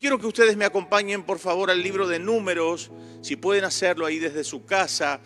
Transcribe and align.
Quiero 0.00 0.20
que 0.20 0.28
ustedes 0.28 0.56
me 0.56 0.64
acompañen, 0.64 1.24
por 1.24 1.40
favor, 1.40 1.72
al 1.72 1.82
libro 1.82 2.06
de 2.06 2.20
números, 2.20 2.92
si 3.20 3.34
pueden 3.34 3.64
hacerlo 3.64 4.06
ahí 4.06 4.20
desde 4.20 4.44
su 4.44 4.64
casa. 4.64 5.18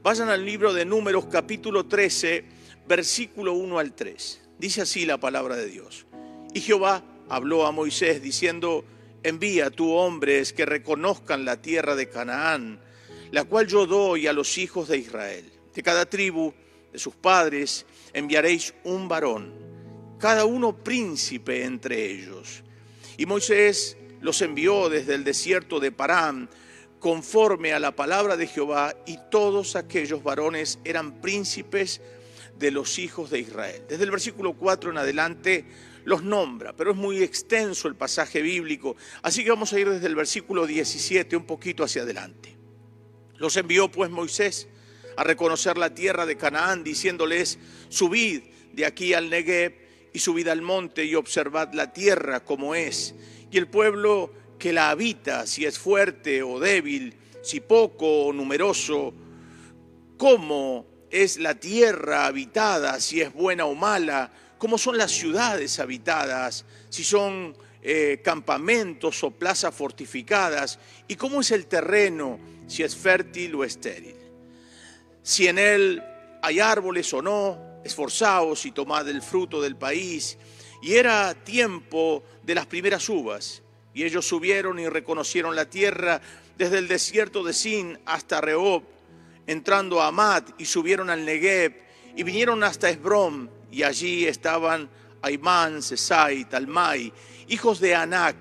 Vayan 0.00 0.28
al 0.28 0.44
libro 0.44 0.72
de 0.72 0.84
números 0.84 1.26
capítulo 1.26 1.86
13, 1.86 2.44
versículo 2.86 3.54
1 3.54 3.80
al 3.80 3.94
3. 3.94 4.42
Dice 4.60 4.82
así 4.82 5.06
la 5.06 5.18
palabra 5.18 5.56
de 5.56 5.66
Dios. 5.66 6.06
Y 6.54 6.60
Jehová 6.60 7.02
habló 7.28 7.66
a 7.66 7.72
Moisés 7.72 8.22
diciendo, 8.22 8.84
envía 9.24 9.70
tú 9.70 9.90
hombres 9.90 10.52
que 10.52 10.66
reconozcan 10.66 11.44
la 11.44 11.60
tierra 11.60 11.96
de 11.96 12.08
Canaán, 12.08 12.78
la 13.32 13.42
cual 13.42 13.66
yo 13.66 13.86
doy 13.86 14.28
a 14.28 14.32
los 14.32 14.56
hijos 14.56 14.86
de 14.86 14.98
Israel. 14.98 15.52
De 15.74 15.82
cada 15.82 16.06
tribu, 16.06 16.54
de 16.92 16.98
sus 17.00 17.16
padres, 17.16 17.86
enviaréis 18.12 18.72
un 18.84 19.08
varón, 19.08 19.52
cada 20.20 20.44
uno 20.44 20.76
príncipe 20.76 21.64
entre 21.64 22.08
ellos. 22.08 22.62
Y 23.18 23.26
Moisés 23.26 23.96
los 24.22 24.40
envió 24.40 24.88
desde 24.88 25.14
el 25.14 25.24
desierto 25.24 25.80
de 25.80 25.92
Parán, 25.92 26.48
conforme 27.00 27.72
a 27.72 27.80
la 27.80 27.94
palabra 27.94 28.36
de 28.36 28.46
Jehová, 28.46 28.94
y 29.04 29.18
todos 29.30 29.74
aquellos 29.76 30.22
varones 30.22 30.78
eran 30.84 31.20
príncipes 31.20 32.00
de 32.56 32.70
los 32.70 33.00
hijos 33.00 33.30
de 33.30 33.40
Israel. 33.40 33.82
Desde 33.88 34.04
el 34.04 34.12
versículo 34.12 34.54
4 34.54 34.92
en 34.92 34.98
adelante 34.98 35.64
los 36.04 36.22
nombra, 36.22 36.72
pero 36.72 36.92
es 36.92 36.96
muy 36.96 37.22
extenso 37.22 37.88
el 37.88 37.96
pasaje 37.96 38.40
bíblico, 38.40 38.96
así 39.22 39.42
que 39.42 39.50
vamos 39.50 39.72
a 39.72 39.80
ir 39.80 39.90
desde 39.90 40.06
el 40.06 40.14
versículo 40.14 40.66
17 40.66 41.36
un 41.36 41.44
poquito 41.44 41.82
hacia 41.82 42.02
adelante. 42.02 42.56
Los 43.36 43.56
envió 43.56 43.90
pues 43.90 44.08
Moisés 44.10 44.68
a 45.16 45.24
reconocer 45.24 45.76
la 45.76 45.94
tierra 45.94 46.26
de 46.26 46.36
Canaán, 46.36 46.84
diciéndoles, 46.84 47.58
subid 47.88 48.42
de 48.72 48.86
aquí 48.86 49.14
al 49.14 49.30
Negev 49.30 49.81
y 50.12 50.18
subid 50.18 50.48
al 50.48 50.62
monte 50.62 51.04
y 51.04 51.14
observad 51.14 51.72
la 51.74 51.92
tierra 51.92 52.44
como 52.44 52.74
es 52.74 53.14
y 53.50 53.58
el 53.58 53.68
pueblo 53.68 54.32
que 54.58 54.72
la 54.72 54.90
habita, 54.90 55.46
si 55.46 55.66
es 55.66 55.78
fuerte 55.78 56.42
o 56.42 56.58
débil, 56.60 57.14
si 57.42 57.60
poco 57.60 58.26
o 58.26 58.32
numeroso, 58.32 59.12
cómo 60.16 60.86
es 61.10 61.38
la 61.38 61.56
tierra 61.56 62.26
habitada, 62.26 62.98
si 63.00 63.20
es 63.20 63.32
buena 63.32 63.66
o 63.66 63.74
mala, 63.74 64.32
cómo 64.58 64.78
son 64.78 64.96
las 64.96 65.10
ciudades 65.10 65.78
habitadas, 65.80 66.64
si 66.88 67.04
son 67.04 67.56
eh, 67.82 68.20
campamentos 68.24 69.22
o 69.24 69.32
plazas 69.32 69.74
fortificadas, 69.74 70.78
y 71.08 71.16
cómo 71.16 71.40
es 71.40 71.50
el 71.50 71.66
terreno, 71.66 72.38
si 72.68 72.84
es 72.84 72.96
fértil 72.96 73.56
o 73.56 73.64
estéril. 73.64 74.16
Si 75.22 75.48
en 75.48 75.58
él 75.58 76.02
hay 76.40 76.60
árboles 76.60 77.12
o 77.12 77.20
no, 77.20 77.71
esforzaos 77.84 78.66
y 78.66 78.72
tomad 78.72 79.08
el 79.08 79.22
fruto 79.22 79.60
del 79.60 79.76
país, 79.76 80.38
y 80.82 80.94
era 80.94 81.34
tiempo 81.34 82.22
de 82.42 82.54
las 82.54 82.66
primeras 82.66 83.08
uvas. 83.08 83.62
Y 83.94 84.04
ellos 84.04 84.26
subieron 84.26 84.78
y 84.78 84.88
reconocieron 84.88 85.54
la 85.54 85.68
tierra 85.68 86.20
desde 86.56 86.78
el 86.78 86.88
desierto 86.88 87.44
de 87.44 87.52
Sin 87.52 87.98
hasta 88.06 88.40
Rehob, 88.40 88.82
entrando 89.46 90.00
a 90.00 90.08
Amat 90.08 90.50
y 90.58 90.64
subieron 90.64 91.10
al 91.10 91.24
Negev 91.24 91.74
y 92.16 92.22
vinieron 92.22 92.62
hasta 92.64 92.90
Esbrón 92.90 93.50
y 93.70 93.82
allí 93.82 94.26
estaban 94.26 94.88
Aimán, 95.22 95.82
Sesai, 95.82 96.48
Talmai, 96.48 97.12
hijos 97.48 97.80
de 97.80 97.94
Anac. 97.94 98.36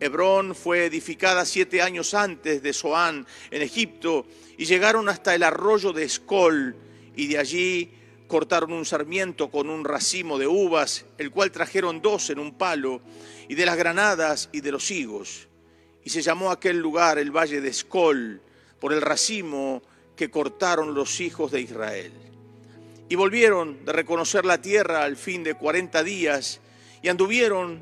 Hebrón 0.00 0.54
fue 0.54 0.86
edificada 0.86 1.44
siete 1.44 1.82
años 1.82 2.14
antes 2.14 2.62
de 2.62 2.72
Zoán 2.72 3.26
en 3.50 3.62
Egipto 3.62 4.26
y 4.56 4.64
llegaron 4.64 5.08
hasta 5.08 5.34
el 5.34 5.42
arroyo 5.42 5.92
de 5.92 6.04
Escol 6.04 6.76
y 7.16 7.26
de 7.26 7.38
allí 7.38 7.97
cortaron 8.28 8.72
un 8.72 8.84
sarmiento 8.84 9.50
con 9.50 9.70
un 9.70 9.84
racimo 9.84 10.38
de 10.38 10.46
uvas, 10.46 11.06
el 11.16 11.30
cual 11.30 11.50
trajeron 11.50 12.00
dos 12.02 12.30
en 12.30 12.38
un 12.38 12.52
palo, 12.56 13.00
y 13.48 13.54
de 13.54 13.66
las 13.66 13.76
granadas 13.76 14.50
y 14.52 14.60
de 14.60 14.70
los 14.70 14.90
higos. 14.90 15.48
Y 16.04 16.10
se 16.10 16.22
llamó 16.22 16.50
aquel 16.50 16.78
lugar 16.78 17.18
el 17.18 17.34
valle 17.34 17.60
de 17.60 17.70
Escol, 17.70 18.40
por 18.78 18.92
el 18.92 19.00
racimo 19.00 19.82
que 20.14 20.30
cortaron 20.30 20.94
los 20.94 21.20
hijos 21.20 21.50
de 21.50 21.62
Israel. 21.62 22.12
Y 23.08 23.14
volvieron 23.14 23.84
de 23.84 23.92
reconocer 23.92 24.44
la 24.44 24.60
tierra 24.60 25.02
al 25.02 25.16
fin 25.16 25.42
de 25.42 25.54
cuarenta 25.54 26.04
días, 26.04 26.60
y 27.02 27.08
anduvieron, 27.08 27.80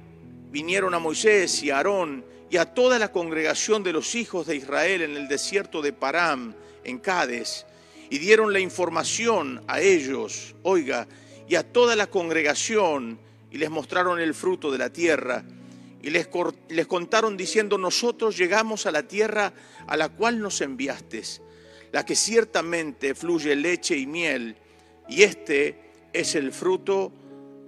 vinieron 0.50 0.94
a 0.94 1.00
Moisés 1.00 1.62
y 1.64 1.70
a 1.70 1.78
Aarón 1.78 2.24
y 2.48 2.58
a 2.58 2.72
toda 2.72 2.98
la 3.00 3.10
congregación 3.10 3.82
de 3.82 3.92
los 3.92 4.14
hijos 4.14 4.46
de 4.46 4.54
Israel 4.54 5.02
en 5.02 5.16
el 5.16 5.26
desierto 5.26 5.82
de 5.82 5.92
Param, 5.92 6.54
en 6.84 6.98
Cades, 6.98 7.66
y 8.10 8.18
dieron 8.18 8.52
la 8.52 8.60
información 8.60 9.62
a 9.66 9.80
ellos, 9.80 10.54
oiga, 10.62 11.06
y 11.48 11.54
a 11.54 11.72
toda 11.72 11.96
la 11.96 12.08
congregación, 12.08 13.18
y 13.50 13.58
les 13.58 13.70
mostraron 13.70 14.20
el 14.20 14.34
fruto 14.34 14.70
de 14.70 14.78
la 14.78 14.90
tierra, 14.90 15.44
y 16.02 16.10
les, 16.10 16.28
les 16.68 16.86
contaron 16.86 17.36
diciendo, 17.36 17.78
nosotros 17.78 18.36
llegamos 18.36 18.86
a 18.86 18.92
la 18.92 19.04
tierra 19.04 19.52
a 19.86 19.96
la 19.96 20.08
cual 20.08 20.40
nos 20.40 20.60
enviaste, 20.60 21.22
la 21.92 22.04
que 22.04 22.14
ciertamente 22.16 23.14
fluye 23.14 23.56
leche 23.56 23.96
y 23.96 24.06
miel, 24.06 24.56
y 25.08 25.22
este 25.22 26.08
es 26.12 26.34
el 26.34 26.52
fruto 26.52 27.12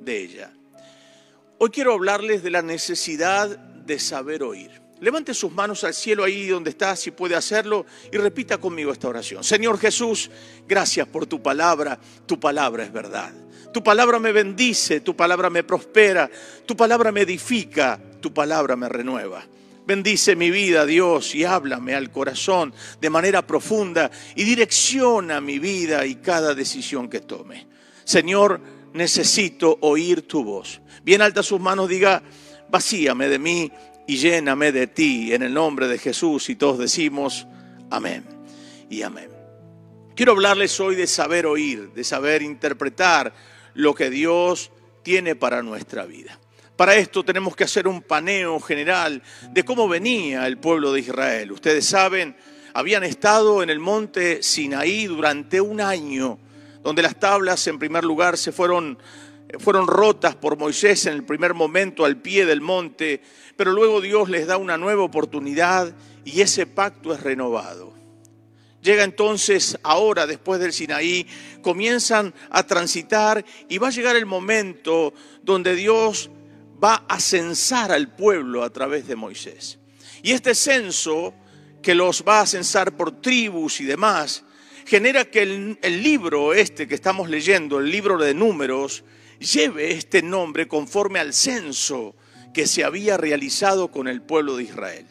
de 0.00 0.22
ella. 0.22 0.53
Hoy 1.59 1.71
quiero 1.71 1.94
hablarles 1.94 2.43
de 2.43 2.50
la 2.50 2.62
necesidad 2.62 3.48
de 3.48 3.98
saber 3.98 4.43
oír. 4.43 4.78
Levante 5.00 5.32
sus 5.32 5.53
manos 5.53 5.84
al 5.84 5.94
cielo 5.94 6.25
ahí 6.25 6.48
donde 6.48 6.70
está, 6.70 6.97
si 6.97 7.12
puede 7.12 7.36
hacerlo, 7.36 7.86
y 8.12 8.16
repita 8.16 8.59
conmigo 8.59 8.92
esta 8.92 9.09
oración. 9.09 9.44
Señor 9.44 9.78
Jesús, 9.78 10.31
gracias 10.66 11.06
por 11.06 11.26
tu 11.26 11.41
palabra. 11.41 11.98
Tu 12.26 12.41
palabra 12.41 12.84
es 12.84 12.92
verdad. 12.92 13.32
Tu 13.72 13.82
palabra 13.82 14.19
me 14.19 14.32
bendice, 14.32 15.00
tu 15.00 15.14
palabra 15.14 15.50
me 15.50 15.62
prospera, 15.62 16.31
tu 16.66 16.76
palabra 16.76 17.12
me 17.12 17.20
edifica, 17.20 18.00
tu 18.20 18.32
palabra 18.32 18.75
me 18.76 18.88
renueva. 18.88 19.44
Bendice 19.86 20.36
mi 20.36 20.50
vida, 20.50 20.84
Dios, 20.84 21.34
y 21.34 21.44
háblame 21.44 21.94
al 21.94 22.10
corazón 22.10 22.75
de 23.00 23.09
manera 23.09 23.47
profunda 23.47 24.10
y 24.34 24.44
direcciona 24.44 25.41
mi 25.41 25.59
vida 25.59 26.04
y 26.06 26.16
cada 26.16 26.54
decisión 26.54 27.09
que 27.09 27.20
tome. 27.20 27.66
Señor, 28.04 28.60
necesito 28.94 29.78
oír 29.80 30.22
tu 30.22 30.44
voz. 30.44 30.80
Bien 31.04 31.22
alta 31.22 31.42
sus 31.42 31.60
manos, 31.60 31.88
diga, 31.88 32.22
vacíame 32.70 33.28
de 33.28 33.38
mí 33.38 33.72
y 34.08 34.16
lléname 34.16 34.72
de 34.72 34.86
ti 34.86 35.34
en 35.34 35.42
el 35.42 35.52
nombre 35.52 35.86
de 35.86 35.98
Jesús. 35.98 36.48
Y 36.48 36.56
todos 36.56 36.78
decimos 36.78 37.46
amén 37.91 38.24
y 38.91 39.02
amén. 39.02 39.28
Quiero 40.16 40.32
hablarles 40.32 40.80
hoy 40.80 40.96
de 40.96 41.06
saber 41.06 41.46
oír, 41.46 41.92
de 41.92 42.02
saber 42.02 42.42
interpretar 42.42 43.34
lo 43.74 43.94
que 43.94 44.08
Dios 44.08 44.72
tiene 45.02 45.36
para 45.36 45.62
nuestra 45.62 46.06
vida. 46.06 46.41
Para 46.74 46.97
esto 46.97 47.22
tenemos 47.22 47.54
que 47.54 47.64
hacer 47.64 47.86
un 47.86 48.00
paneo 48.00 48.58
general 48.60 49.22
de 49.50 49.64
cómo 49.64 49.86
venía 49.86 50.47
el 50.47 50.56
pueblo 50.56 50.91
de 50.92 51.00
Israel. 51.00 51.52
Ustedes 51.52 51.84
saben, 51.84 52.34
habían 52.72 53.04
estado 53.04 53.62
en 53.62 53.68
el 53.68 53.78
monte 53.78 54.42
Sinaí 54.42 55.06
durante 55.06 55.60
un 55.60 55.82
año, 55.82 56.38
donde 56.82 57.02
las 57.02 57.20
tablas 57.20 57.66
en 57.66 57.78
primer 57.78 58.04
lugar 58.04 58.38
se 58.38 58.52
fueron 58.52 58.98
fueron 59.59 59.86
rotas 59.86 60.36
por 60.36 60.59
Moisés 60.59 61.06
en 61.06 61.14
el 61.14 61.25
primer 61.25 61.54
momento 61.54 62.04
al 62.04 62.19
pie 62.19 62.44
del 62.44 62.60
monte, 62.60 63.22
pero 63.56 63.72
luego 63.72 64.00
Dios 64.00 64.28
les 64.28 64.47
da 64.47 64.56
una 64.56 64.76
nueva 64.76 65.03
oportunidad 65.03 65.94
y 66.25 66.41
ese 66.41 66.66
pacto 66.66 67.14
es 67.14 67.22
renovado. 67.22 67.94
Llega 68.82 69.03
entonces 69.03 69.78
ahora, 69.82 70.26
después 70.26 70.60
del 70.60 70.72
Sinaí, 70.72 71.26
comienzan 71.62 72.32
a 72.50 72.64
transitar 72.64 73.44
y 73.69 73.78
va 73.78 73.88
a 73.88 73.92
llegar 73.92 74.16
el 74.16 74.26
momento 74.26 75.12
donde 75.42 75.75
Dios 75.75 76.30
va 76.82 77.04
a 77.09 77.19
censar 77.19 77.91
al 77.91 78.15
pueblo 78.15 78.62
a 78.62 78.70
través 78.70 79.09
de 79.09 79.16
Moisés. 79.16 79.78
Y 80.22 80.32
este 80.32 80.54
censo, 80.54 81.34
que 81.82 81.94
los 81.94 82.25
va 82.26 82.41
a 82.41 82.47
censar 82.47 82.97
por 82.97 83.20
tribus 83.20 83.80
y 83.80 83.84
demás, 83.84 84.44
genera 84.86 85.25
que 85.25 85.42
el, 85.42 86.03
libro 86.03 86.54
este 86.54 86.86
que 86.86 86.94
estamos 86.94 87.28
leyendo, 87.28 87.78
el 87.78 87.91
libro 87.91 88.16
de 88.16 88.32
números, 88.32 89.04
lleve 89.38 89.93
este 89.93 90.22
nombre 90.22 90.69
conforme 90.69 91.19
al 91.19 91.32
censo 91.32 92.15
que 92.53 92.66
se 92.66 92.84
había 92.84 93.16
realizado 93.16 93.88
con 93.88 94.09
el 94.09 94.22
pueblo 94.22 94.56
de 94.56 94.65
Israel. 94.65 95.06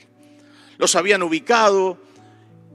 Los 0.77 0.95
habían 0.95 1.23
ubicado 1.23 1.97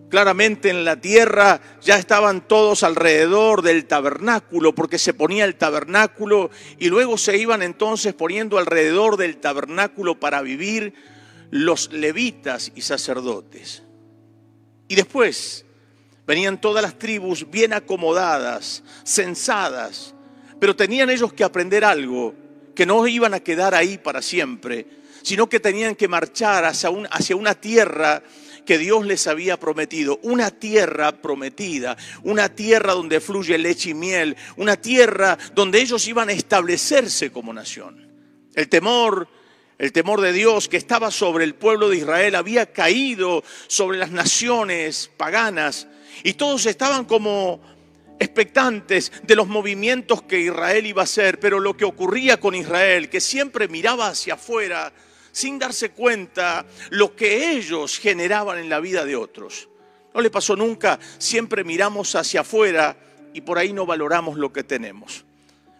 claramente 0.09 0.69
en 0.69 0.85
la 0.85 1.01
tierra, 1.01 1.61
ya 1.81 1.97
estaban 1.97 2.47
todos 2.47 2.83
alrededor 2.83 3.63
del 3.63 3.87
tabernáculo, 3.87 4.75
porque 4.75 4.99
se 4.99 5.15
ponía 5.15 5.47
el 5.47 5.55
tabernáculo 5.55 6.51
y 6.79 6.89
luego 6.89 7.17
se 7.17 7.39
iban 7.39 7.63
entonces 7.63 8.13
poniendo 8.13 8.59
alrededor 8.59 9.17
del 9.17 9.39
tabernáculo 9.39 10.21
para 10.21 10.43
vivir 10.43 10.93
los 11.51 11.93
levitas 11.93 12.73
y 12.75 12.83
sacerdotes. 12.83 13.85
Y 14.87 14.97
después 14.97 15.65
venían 16.27 16.61
todas 16.61 16.83
las 16.83 16.99
tribus 16.99 17.51
bien 17.51 17.73
acomodadas, 17.73 18.83
censadas, 19.05 20.15
pero 20.63 20.77
tenían 20.77 21.11
ellos 21.11 21.33
que 21.33 21.43
aprender 21.43 21.85
algo, 21.85 22.33
que 22.73 22.87
no 22.87 23.05
iban 23.09 23.35
a 23.35 23.41
quedar 23.41 23.75
ahí 23.75 23.99
para 23.99 24.23
siempre, 24.23 24.87
sino 25.23 25.49
que 25.49 25.59
tenían 25.59 25.97
que 25.97 26.07
marchar 26.07 26.65
hacia, 26.65 26.89
hacia 27.11 27.35
una 27.35 27.57
tierra 27.57 28.23
que 28.65 28.79
Dios 28.79 29.05
les 29.05 29.27
había 29.27 29.59
prometido, 29.59 30.21
una 30.23 30.53
tierra 30.53 31.21
prometida, 31.21 31.97
una 32.23 32.49
tierra 32.49 32.93
donde 32.93 33.19
fluye 33.19 33.59
leche 33.59 33.91
y 33.91 33.95
miel, 33.95 34.37
una 34.57 34.77
tierra 34.77 35.37
donde 35.53 35.81
ellos 35.81 36.07
iban 36.07 36.29
a 36.29 36.33
establecerse 36.33 37.33
como 37.33 37.53
nación. 37.53 38.09
El 38.55 38.69
temor 38.69 39.27
El 39.79 39.91
temor 39.91 40.21
de 40.21 40.33
Dios 40.33 40.69
que 40.69 40.77
estaba 40.77 41.11
sobre 41.11 41.43
el 41.43 41.57
pueblo 41.57 41.89
de 41.89 41.97
Israel 41.97 42.37
había 42.37 42.67
caído 42.67 43.43
sobre 43.67 43.99
las 43.99 44.13
naciones 44.13 45.11
paganas 45.17 45.89
y 46.23 46.35
todos 46.35 46.67
estaban 46.67 47.05
como 47.05 47.61
expectantes 48.23 49.13
de 49.23 49.37
los 49.37 49.49
movimientos 49.49 50.23
que 50.23 50.41
Israel 50.41 50.87
iba 50.87 51.03
a 51.03 51.05
hacer, 51.05 51.39
pero 51.41 51.61
lo 51.61 51.77
que 51.77 51.85
ocurría 51.85 52.39
con 52.41 52.55
Israel, 52.55 53.09
que 53.09 53.21
siempre 53.21 53.69
miraba 53.69 54.09
hacia 54.09 54.35
afuera 54.35 54.93
sin 55.33 55.59
darse 55.59 55.91
cuenta 55.91 56.67
lo 56.91 57.17
que 57.17 57.53
ellos 57.53 57.99
generaban 57.99 58.59
en 58.59 58.69
la 58.69 58.81
vida 58.81 59.05
de 59.05 59.17
otros. 59.17 59.69
¿No 60.15 60.21
le 60.21 60.31
pasó 60.31 60.57
nunca? 60.57 60.99
Siempre 61.19 61.65
miramos 61.65 62.15
hacia 62.15 62.43
afuera 62.43 62.97
y 63.33 63.41
por 63.41 63.59
ahí 63.59 63.73
no 63.73 63.87
valoramos 63.87 64.37
lo 64.37 64.53
que 64.53 64.63
tenemos. 64.63 65.25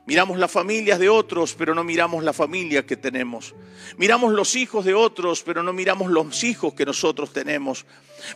Miramos 0.05 0.37
las 0.39 0.51
familias 0.51 0.99
de 0.99 1.09
otros, 1.09 1.55
pero 1.55 1.75
no 1.75 1.85
miramos 1.85 2.25
la 2.25 2.33
familia 2.33 2.85
que 2.85 2.97
tenemos. 2.97 3.55
Miramos 3.99 4.33
los 4.33 4.57
hijos 4.57 4.85
de 4.85 4.95
otros, 4.95 5.43
pero 5.45 5.63
no 5.63 5.73
miramos 5.73 6.11
los 6.11 6.43
hijos 6.43 6.75
que 6.75 6.85
nosotros 6.85 7.33
tenemos. 7.33 7.87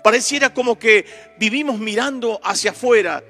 Pareciera 0.05 0.55
como 0.55 0.79
que 0.79 1.07
vivimos 1.41 1.81
mirando 1.81 2.41
hacia 2.45 2.71
afuera. 2.71 3.25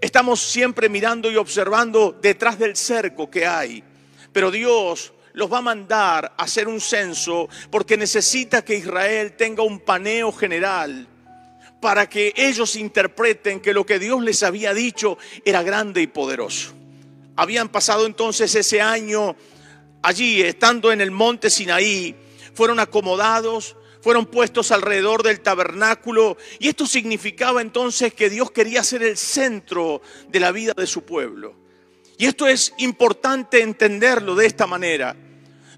Estamos 0.00 0.40
siempre 0.40 0.88
mirando 0.88 1.30
y 1.30 1.36
observando 1.36 2.16
detrás 2.20 2.58
del 2.58 2.76
cerco 2.76 3.28
que 3.30 3.46
hay. 3.46 3.82
Pero 4.32 4.50
Dios 4.50 5.12
los 5.32 5.52
va 5.52 5.58
a 5.58 5.62
mandar 5.62 6.34
a 6.36 6.44
hacer 6.44 6.68
un 6.68 6.80
censo 6.80 7.48
porque 7.70 7.96
necesita 7.96 8.64
que 8.64 8.76
Israel 8.76 9.32
tenga 9.36 9.62
un 9.62 9.80
paneo 9.80 10.32
general 10.32 11.06
para 11.80 12.08
que 12.08 12.32
ellos 12.36 12.76
interpreten 12.76 13.60
que 13.60 13.72
lo 13.72 13.86
que 13.86 13.98
Dios 13.98 14.22
les 14.22 14.42
había 14.42 14.74
dicho 14.74 15.18
era 15.44 15.62
grande 15.62 16.02
y 16.02 16.06
poderoso. 16.06 16.72
Habían 17.36 17.68
pasado 17.68 18.06
entonces 18.06 18.54
ese 18.54 18.80
año 18.80 19.36
allí, 20.02 20.42
estando 20.42 20.90
en 20.90 21.00
el 21.00 21.10
monte 21.10 21.50
Sinaí, 21.50 22.16
fueron 22.54 22.80
acomodados, 22.80 23.76
fueron 24.00 24.26
puestos 24.26 24.70
alrededor 24.70 25.22
del 25.22 25.40
tabernáculo 25.40 26.36
y 26.58 26.68
esto 26.68 26.86
significaba 26.86 27.60
entonces 27.60 28.14
que 28.14 28.30
Dios 28.30 28.50
quería 28.50 28.82
ser 28.82 29.02
el 29.02 29.16
centro 29.16 30.02
de 30.28 30.40
la 30.40 30.52
vida 30.52 30.72
de 30.76 30.86
su 30.86 31.02
pueblo. 31.02 31.54
Y 32.16 32.26
esto 32.26 32.46
es 32.46 32.74
importante 32.78 33.62
entenderlo 33.62 34.34
de 34.34 34.46
esta 34.46 34.66
manera. 34.66 35.14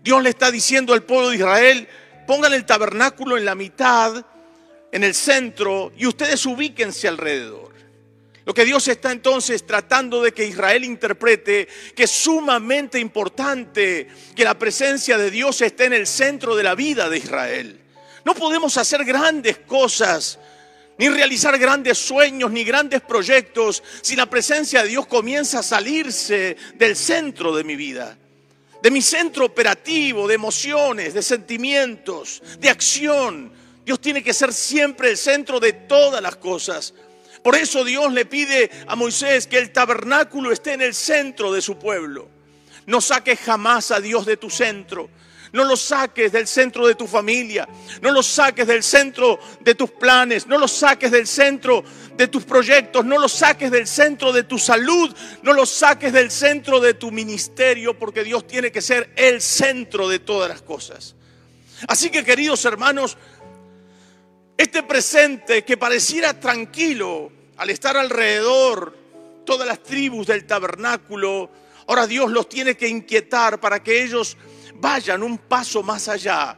Dios 0.03 0.23
le 0.23 0.31
está 0.31 0.51
diciendo 0.51 0.95
al 0.95 1.03
pueblo 1.03 1.29
de 1.29 1.37
Israel, 1.37 1.89
pongan 2.27 2.55
el 2.55 2.65
tabernáculo 2.65 3.37
en 3.37 3.45
la 3.45 3.55
mitad, 3.55 4.25
en 4.91 5.05
el 5.05 5.15
centro, 5.15 5.93
y 5.97 6.07
ustedes 6.07 6.47
ubíquense 6.47 7.09
alrededor. 7.09 7.71
Lo 8.47 8.55
que 8.55 8.65
Dios 8.65 8.89
está 8.89 9.13
entonces 9.13 9.67
tratando 9.67 10.23
de 10.23 10.33
que 10.33 10.47
Israel 10.47 10.83
interprete 10.85 11.69
que 11.95 12.05
es 12.05 12.11
sumamente 12.11 12.99
importante 12.99 14.09
que 14.35 14.45
la 14.45 14.59
presencia 14.59 15.19
de 15.19 15.31
Dios 15.31 15.61
esté 15.61 15.85
en 15.85 15.93
el 15.93 16.07
centro 16.07 16.57
de 16.57 16.63
la 16.63 16.75
vida 16.75 17.09
de 17.11 17.19
Israel. 17.19 17.80
No 18.25 18.35
podemos 18.35 18.77
hacer 18.77 19.05
grandes 19.05 19.59
cosas, 19.59 20.39
ni 20.99 21.09
realizar 21.09 21.59
grandes 21.59 21.99
sueños, 21.99 22.51
ni 22.51 22.63
grandes 22.65 23.01
proyectos, 23.01 23.83
si 24.03 24.17
la 24.17 24.27
presencia 24.27 24.83
de 24.83 24.89
Dios 24.89 25.07
comienza 25.07 25.61
a 25.61 25.63
salirse 25.63 26.57
del 26.75 26.95
centro 26.95 27.57
de 27.57 27.65
mi 27.65 27.77
vida, 27.77 28.19
de 28.83 28.91
mi 28.91 29.01
centro 29.01 29.47
operativo, 29.47 30.29
de 30.29 30.35
emociones, 30.35 31.15
de 31.15 31.23
sentimientos, 31.23 32.43
de 32.59 32.69
acción. 32.69 33.53
Dios 33.85 34.01
tiene 34.01 34.23
que 34.23 34.35
ser 34.35 34.53
siempre 34.53 35.11
el 35.11 35.17
centro 35.17 35.59
de 35.59 35.73
todas 35.73 36.23
las 36.23 36.37
cosas. 36.37 36.93
Por 37.43 37.57
eso 37.57 37.85
Dios 37.85 38.13
le 38.13 38.27
pide 38.27 38.71
a 38.87 38.95
Moisés 38.95 39.47
que 39.47 39.59
el 39.59 39.73
tabernáculo 39.73 40.53
esté 40.53 40.75
en 40.75 40.83
el 40.83 40.95
centro 40.95 41.53
de 41.53 41.63
su 41.63 41.79
pueblo. 41.79 42.29
No 42.87 43.01
saques 43.01 43.39
jamás 43.41 43.91
a 43.91 44.01
Dios 44.01 44.27
de 44.27 44.37
tu 44.37 44.51
centro. 44.51 45.09
No 45.53 45.65
lo 45.65 45.77
saques 45.77 46.31
del 46.31 46.47
centro 46.47 46.87
de 46.87 46.95
tu 46.95 47.07
familia. 47.07 47.69
No 48.01 48.13
lo 48.13 48.23
saques 48.23 48.67
del 48.67 48.83
centro 48.83 49.39
de 49.61 49.75
tus 49.75 49.91
planes. 49.91 50.47
No 50.47 50.59
lo 50.59 50.69
saques 50.69 51.11
del 51.11 51.27
centro 51.27 51.83
de 52.17 52.29
tus 52.29 52.45
proyectos. 52.45 53.05
No 53.05 53.19
lo 53.19 53.29
saques 53.29 53.71
del 53.71 53.87
centro 53.87 54.33
de 54.33 54.45
tu 54.45 54.59
salud. 54.59 55.15
No 55.43 55.53
lo 55.53 55.67
saques 55.67 56.13
del 56.13 56.31
centro 56.31 56.79
de 56.81 56.95
tu 56.95 57.11
ministerio 57.11 57.99
porque 57.99 58.23
Dios 58.23 58.47
tiene 58.47 58.71
que 58.71 58.81
ser 58.81 59.13
el 59.17 59.41
centro 59.41 60.09
de 60.09 60.21
todas 60.21 60.49
las 60.49 60.63
cosas. 60.63 61.17
Así 61.89 62.11
que 62.11 62.25
queridos 62.25 62.65
hermanos, 62.65 63.17
este 64.57 64.83
presente 64.83 65.65
que 65.65 65.77
pareciera 65.77 66.39
tranquilo 66.39 67.33
al 67.57 67.71
estar 67.71 67.97
alrededor 67.97 68.95
todas 69.47 69.67
las 69.67 69.83
tribus 69.83 70.27
del 70.27 70.47
tabernáculo, 70.47 71.51
ahora 71.87 72.07
Dios 72.07 72.31
los 72.31 72.49
tiene 72.49 72.77
que 72.77 72.87
inquietar 72.87 73.59
para 73.59 73.83
que 73.83 74.03
ellos 74.05 74.37
vayan 74.81 75.23
un 75.23 75.39
paso 75.39 75.83
más 75.83 76.09
allá, 76.09 76.57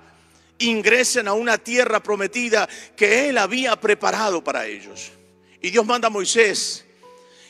ingresen 0.59 1.29
a 1.29 1.33
una 1.33 1.59
tierra 1.59 2.03
prometida 2.03 2.69
que 2.97 3.29
Él 3.29 3.39
había 3.39 3.77
preparado 3.77 4.43
para 4.43 4.67
ellos. 4.67 5.13
Y 5.61 5.71
Dios 5.71 5.85
manda 5.85 6.09
a 6.09 6.11
Moisés 6.11 6.87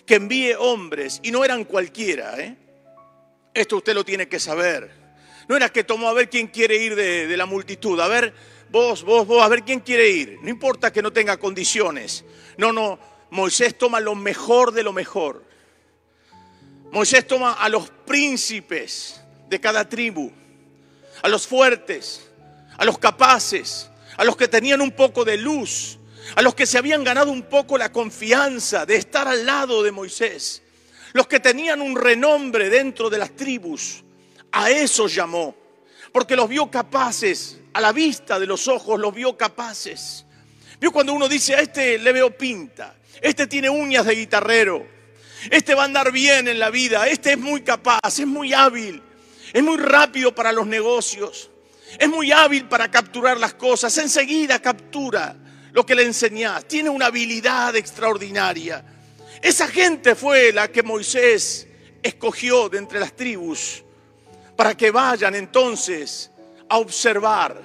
que 0.07 0.17
envíe 0.17 0.55
hombres, 0.59 1.21
y 1.23 1.31
no 1.31 1.45
eran 1.45 1.65
cualquiera, 1.65 2.39
¿eh? 2.41 2.57
esto 3.55 3.77
usted 3.77 3.95
lo 3.95 4.05
tiene 4.05 4.29
que 4.29 4.41
saber. 4.41 4.91
No 5.49 5.57
era 5.57 5.69
que 5.69 5.85
tomó 5.85 6.09
a 6.09 6.13
ver 6.13 6.29
quién 6.29 6.49
quiere 6.49 6.77
ir 6.77 6.97
de, 6.97 7.27
de 7.27 7.37
la 7.37 7.47
multitud, 7.47 7.99
a 8.01 8.09
ver 8.09 8.35
vos, 8.71 9.05
vos, 9.05 9.27
vos, 9.27 9.43
a 9.43 9.49
ver 9.49 9.63
quién 9.63 9.81
quiere 9.81 10.11
ir. 10.11 10.39
No 10.43 10.49
importa 10.49 10.93
que 10.93 11.03
no 11.03 11.13
tenga 11.13 11.37
condiciones. 11.37 12.25
No, 12.57 12.73
no, 12.73 12.99
Moisés 13.31 13.77
toma 13.77 14.01
lo 14.01 14.15
mejor 14.15 14.73
de 14.73 14.83
lo 14.83 14.93
mejor. 14.93 15.45
Moisés 16.91 17.27
toma 17.27 17.53
a 17.53 17.69
los 17.69 17.91
príncipes 17.91 19.23
de 19.49 19.61
cada 19.61 19.89
tribu, 19.89 20.33
a 21.23 21.29
los 21.29 21.47
fuertes, 21.47 22.29
a 22.77 22.85
los 22.85 22.99
capaces, 22.99 23.91
a 24.17 24.25
los 24.25 24.37
que 24.37 24.49
tenían 24.49 24.81
un 24.81 24.93
poco 24.93 25.25
de 25.25 25.37
luz, 25.37 25.99
a 26.37 26.43
los 26.43 26.55
que 26.55 26.67
se 26.67 26.79
habían 26.79 27.05
ganado 27.05 27.31
un 27.31 27.43
poco 27.43 27.79
la 27.79 27.93
confianza 27.93 28.87
de 28.87 28.97
estar 28.97 29.27
al 29.27 29.47
lado 29.47 29.83
de 29.83 29.93
Moisés, 29.93 30.63
los 31.13 31.27
que 31.27 31.41
tenían 31.41 31.81
un 31.81 31.97
renombre 31.97 32.71
dentro 32.71 33.11
de 33.11 33.19
las 33.19 33.35
tribus. 33.37 34.03
A 34.53 34.71
esos 34.71 35.15
llamó, 35.15 35.55
porque 36.13 36.37
los 36.37 36.49
vio 36.49 36.71
capaces 36.71 37.59
a 37.73 37.81
la 37.81 37.93
vista 37.93 38.39
de 38.39 38.47
los 38.47 38.69
ojos 38.69 39.01
los 39.01 39.15
vio 39.15 39.37
capaces. 39.37 40.27
Vio 40.81 40.93
cuando 40.93 41.13
uno 41.13 41.29
dice, 41.29 41.55
a 41.55 41.61
este 41.61 41.99
le 41.99 42.13
veo 42.13 42.37
pinta, 42.37 42.95
este 43.21 43.47
tiene 43.47 43.71
uñas 43.71 44.05
de 44.05 44.15
guitarrero, 44.15 44.87
este 45.51 45.75
va 45.75 45.83
a 45.83 45.85
andar 45.87 46.13
bien 46.13 46.49
en 46.49 46.59
la 46.59 46.71
vida, 46.71 47.07
este 47.07 47.33
es 47.33 47.39
muy 47.39 47.63
capaz, 47.63 48.01
es 48.05 48.27
muy 48.27 48.53
hábil, 48.53 49.03
es 49.53 49.63
muy 49.63 49.77
rápido 49.77 50.35
para 50.35 50.53
los 50.53 50.67
negocios, 50.67 51.51
es 51.99 52.09
muy 52.09 52.33
hábil 52.33 52.67
para 52.67 52.91
capturar 52.91 53.39
las 53.39 53.55
cosas, 53.55 53.97
enseguida 53.99 54.61
captura 54.61 55.37
lo 55.73 55.85
que 55.85 55.95
le 55.95 56.05
enseñás, 56.05 56.67
tiene 56.67 56.91
una 56.91 57.07
habilidad 57.07 57.75
extraordinaria. 57.77 58.85
Esa 59.41 59.67
gente 59.67 60.15
fue 60.15 60.53
la 60.53 60.69
que 60.69 60.83
Moisés 60.83 61.67
escogió 62.03 62.69
de 62.69 62.79
entre 62.79 63.01
las 63.01 63.15
tribus 63.15 63.83
para 64.57 64.77
que 64.77 64.91
vayan 64.91 65.35
entonces 65.35 66.31
a 66.69 66.79
observar, 66.79 67.61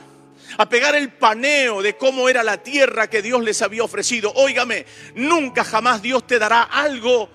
a 0.58 0.70
pegar 0.70 0.96
el 0.96 1.12
paneo 1.14 1.82
de 1.82 1.98
cómo 1.98 2.30
era 2.30 2.44
la 2.44 2.64
tierra 2.64 3.10
que 3.10 3.22
Dios 3.22 3.44
les 3.44 3.62
había 3.62 3.84
ofrecido. 3.84 4.32
Óigame, 4.36 4.86
nunca 5.16 5.64
jamás 5.64 6.02
Dios 6.02 6.26
te 6.26 6.40
dará 6.40 6.64
algo 6.64 7.30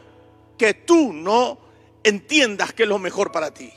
que 0.59 0.75
tú 0.75 1.13
no 1.13 1.59
entiendas 2.03 2.73
que 2.73 2.85
es 2.85 2.89
lo 2.89 2.99
mejor 2.99 3.31
para 3.31 3.53
ti. 3.53 3.73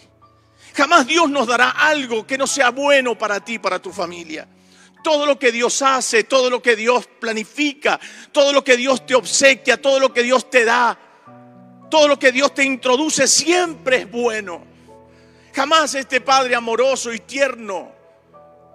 Jamás 0.75 1.07
Dios 1.07 1.29
nos 1.29 1.47
dará 1.47 1.69
algo 1.69 2.27
que 2.27 2.37
no 2.37 2.45
sea 2.45 2.69
bueno 2.69 3.17
para 3.17 3.39
ti, 3.39 3.59
para 3.59 3.81
tu 3.81 3.93
familia. 3.93 4.45
Todo 5.01 5.25
lo 5.25 5.39
que 5.39 5.53
Dios 5.53 5.81
hace, 5.81 6.25
todo 6.25 6.49
lo 6.49 6.61
que 6.61 6.75
Dios 6.75 7.07
planifica, 7.19 7.97
todo 8.33 8.51
lo 8.51 8.61
que 8.61 8.75
Dios 8.75 9.05
te 9.05 9.15
obsequia, 9.15 9.81
todo 9.81 10.01
lo 10.01 10.11
que 10.11 10.21
Dios 10.21 10.49
te 10.49 10.65
da, 10.65 10.99
todo 11.89 12.09
lo 12.09 12.19
que 12.19 12.33
Dios 12.33 12.53
te 12.53 12.65
introduce 12.65 13.25
siempre 13.25 13.99
es 13.99 14.11
bueno. 14.11 14.65
Jamás 15.53 15.95
este 15.95 16.19
Padre 16.19 16.55
amoroso 16.55 17.13
y 17.13 17.19
tierno 17.19 17.93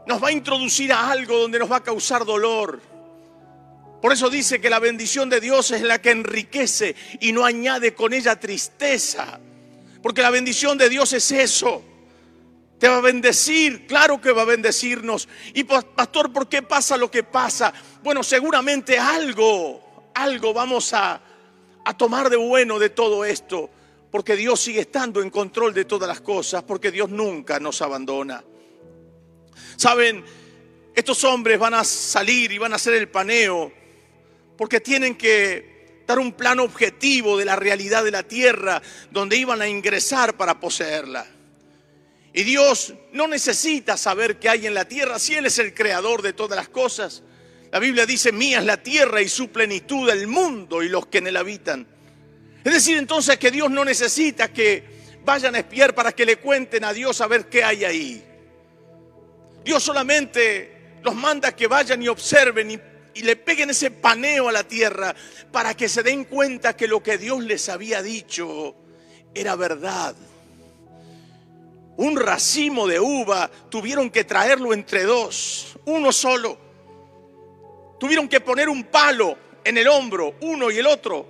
nos 0.07 0.25
va 0.25 0.29
a 0.29 0.33
introducir 0.33 0.95
a 0.95 1.11
algo 1.11 1.37
donde 1.37 1.59
nos 1.59 1.71
va 1.71 1.77
a 1.77 1.83
causar 1.83 2.25
dolor. 2.25 2.81
Por 4.01 4.15
eso 4.15 4.31
dice 4.31 4.59
que 4.59 4.71
la 4.71 4.79
bendición 4.79 5.29
de 5.29 5.43
Dios 5.43 5.71
es 5.71 5.83
la 5.83 6.01
que 6.01 6.13
enriquece 6.13 6.97
y 7.21 7.33
no 7.33 7.45
añade 7.45 7.93
con 7.93 8.15
ella 8.15 8.41
tristeza. 8.41 9.39
Porque 10.03 10.23
la 10.23 10.31
bendición 10.31 10.79
de 10.79 10.89
Dios 10.89 11.13
es 11.13 11.31
eso. 11.33 11.85
Te 12.81 12.89
va 12.89 12.97
a 12.97 13.01
bendecir, 13.01 13.87
claro 13.87 14.21
que 14.21 14.33
va 14.33 14.43
a 14.43 14.47
bendecirnos. 14.47 15.29
Y 15.55 15.63
pastor, 15.63 16.33
¿por 16.33 16.49
qué 16.49 16.63
pasa 16.63 16.97
lo 16.97 17.11
que 17.11 17.23
pasa? 17.23 17.73
Bueno, 18.03 18.25
seguramente 18.25 18.99
algo, 18.99 20.11
algo 20.15 20.53
vamos 20.53 20.93
a, 20.93 21.21
a 21.85 21.97
tomar 21.97 22.29
de 22.29 22.37
bueno 22.37 22.81
de 22.81 22.91
todo 22.91 23.25
esto 23.25 23.71
porque 24.11 24.37
Dios 24.37 24.61
sigue 24.61 24.81
estando 24.81 25.23
en 25.23 25.31
control 25.31 25.73
de 25.73 25.85
todas 25.85 26.09
las 26.09 26.21
cosas, 26.21 26.63
porque 26.65 26.91
Dios 26.91 27.11
nunca 27.11 27.61
nos 27.61 27.81
abandona. 27.81 28.43
Saben, 29.77 30.25
estos 30.95 31.23
hombres 31.25 31.59
van 31.59 31.75
a 31.75 31.85
salir 31.85 32.51
y 32.51 32.59
van 32.59 32.73
a 32.73 32.77
hacer 32.77 32.95
el 32.95 33.09
paneo, 33.09 33.73
porque 34.57 34.81
tienen 34.81 35.17
que 35.17 36.03
dar 36.07 36.19
un 36.19 36.33
plano 36.33 36.65
objetivo 36.65 37.39
de 37.39 37.45
la 37.45 37.57
realidad 37.57 38.03
de 38.03 38.11
la 38.11 38.25
tierra 38.25 38.83
donde 39.11 39.37
iban 39.37 39.63
a 39.63 39.69
ingresar 39.69 40.37
para 40.37 40.59
poseerla. 40.59 41.27
Y 42.33 42.45
Dios 42.45 42.95
no 43.13 43.27
necesita 43.27 43.97
saber 43.97 44.39
qué 44.39 44.49
hay 44.49 44.67
en 44.67 44.75
la 44.75 44.85
tierra 44.85 45.19
si 45.19 45.35
Él 45.35 45.47
es 45.47 45.59
el 45.59 45.75
creador 45.75 46.23
de 46.23 46.33
todas 46.33 46.57
las 46.57 46.69
cosas. 46.69 47.23
La 47.73 47.79
Biblia 47.79 48.05
dice, 48.05 48.33
mía 48.33 48.59
es 48.59 48.65
la 48.65 48.83
tierra 48.83 49.21
y 49.23 49.29
su 49.29 49.51
plenitud, 49.51 50.09
el 50.11 50.27
mundo 50.27 50.83
y 50.83 50.89
los 50.89 51.07
que 51.07 51.19
en 51.19 51.29
él 51.29 51.37
habitan. 51.37 51.87
Es 52.65 52.73
decir, 52.73 52.99
entonces 52.99 53.39
que 53.39 53.51
Dios 53.51 53.71
no 53.71 53.85
necesita 53.85 54.53
que 54.53 54.83
vayan 55.25 55.55
a 55.55 55.61
espiar 55.61 55.95
para 55.95 56.13
que 56.13 56.27
le 56.27 56.37
cuenten 56.39 56.85
a 56.85 56.93
Dios 56.93 57.21
a 57.21 57.29
ver 57.29 57.49
qué 57.49 57.63
hay 57.63 57.85
ahí. 57.85 58.25
Dios 59.65 59.83
solamente 59.83 60.99
los 61.03 61.15
manda 61.15 61.55
que 61.55 61.69
vayan 61.69 62.03
y 62.03 62.09
observen 62.09 62.73
y, 62.73 62.81
y, 63.15 63.23
le 63.23 63.37
peguen 63.37 63.71
ese 63.71 63.91
paneo 63.91 64.49
a 64.49 64.53
la 64.53 64.65
tierra 64.65 65.15
para 65.53 65.75
que 65.75 65.89
se 65.89 66.03
den 66.03 66.25
cuenta 66.25 66.77
que 66.77 66.89
lo 66.89 67.03
que 67.03 67.19
Dios 67.19 67.43
les 67.45 67.69
había 67.69 68.03
dicho 68.03 68.75
era 69.33 69.55
verdad. 69.55 70.17
Un 72.01 72.17
racimo 72.17 72.87
de 72.87 72.99
uva 72.99 73.51
tuvieron 73.69 74.09
que 74.09 74.25
traerlo 74.25 74.73
entre 74.73 75.03
dos, 75.03 75.77
uno 75.85 76.11
solo. 76.13 76.57
Tuvieron 77.99 78.27
que 78.27 78.41
poner 78.41 78.71
un 78.71 78.85
palo 78.85 79.37
en 79.63 79.77
el 79.77 79.87
hombro, 79.87 80.37
uno 80.41 80.71
y 80.71 80.79
el 80.79 80.87
otro, 80.87 81.29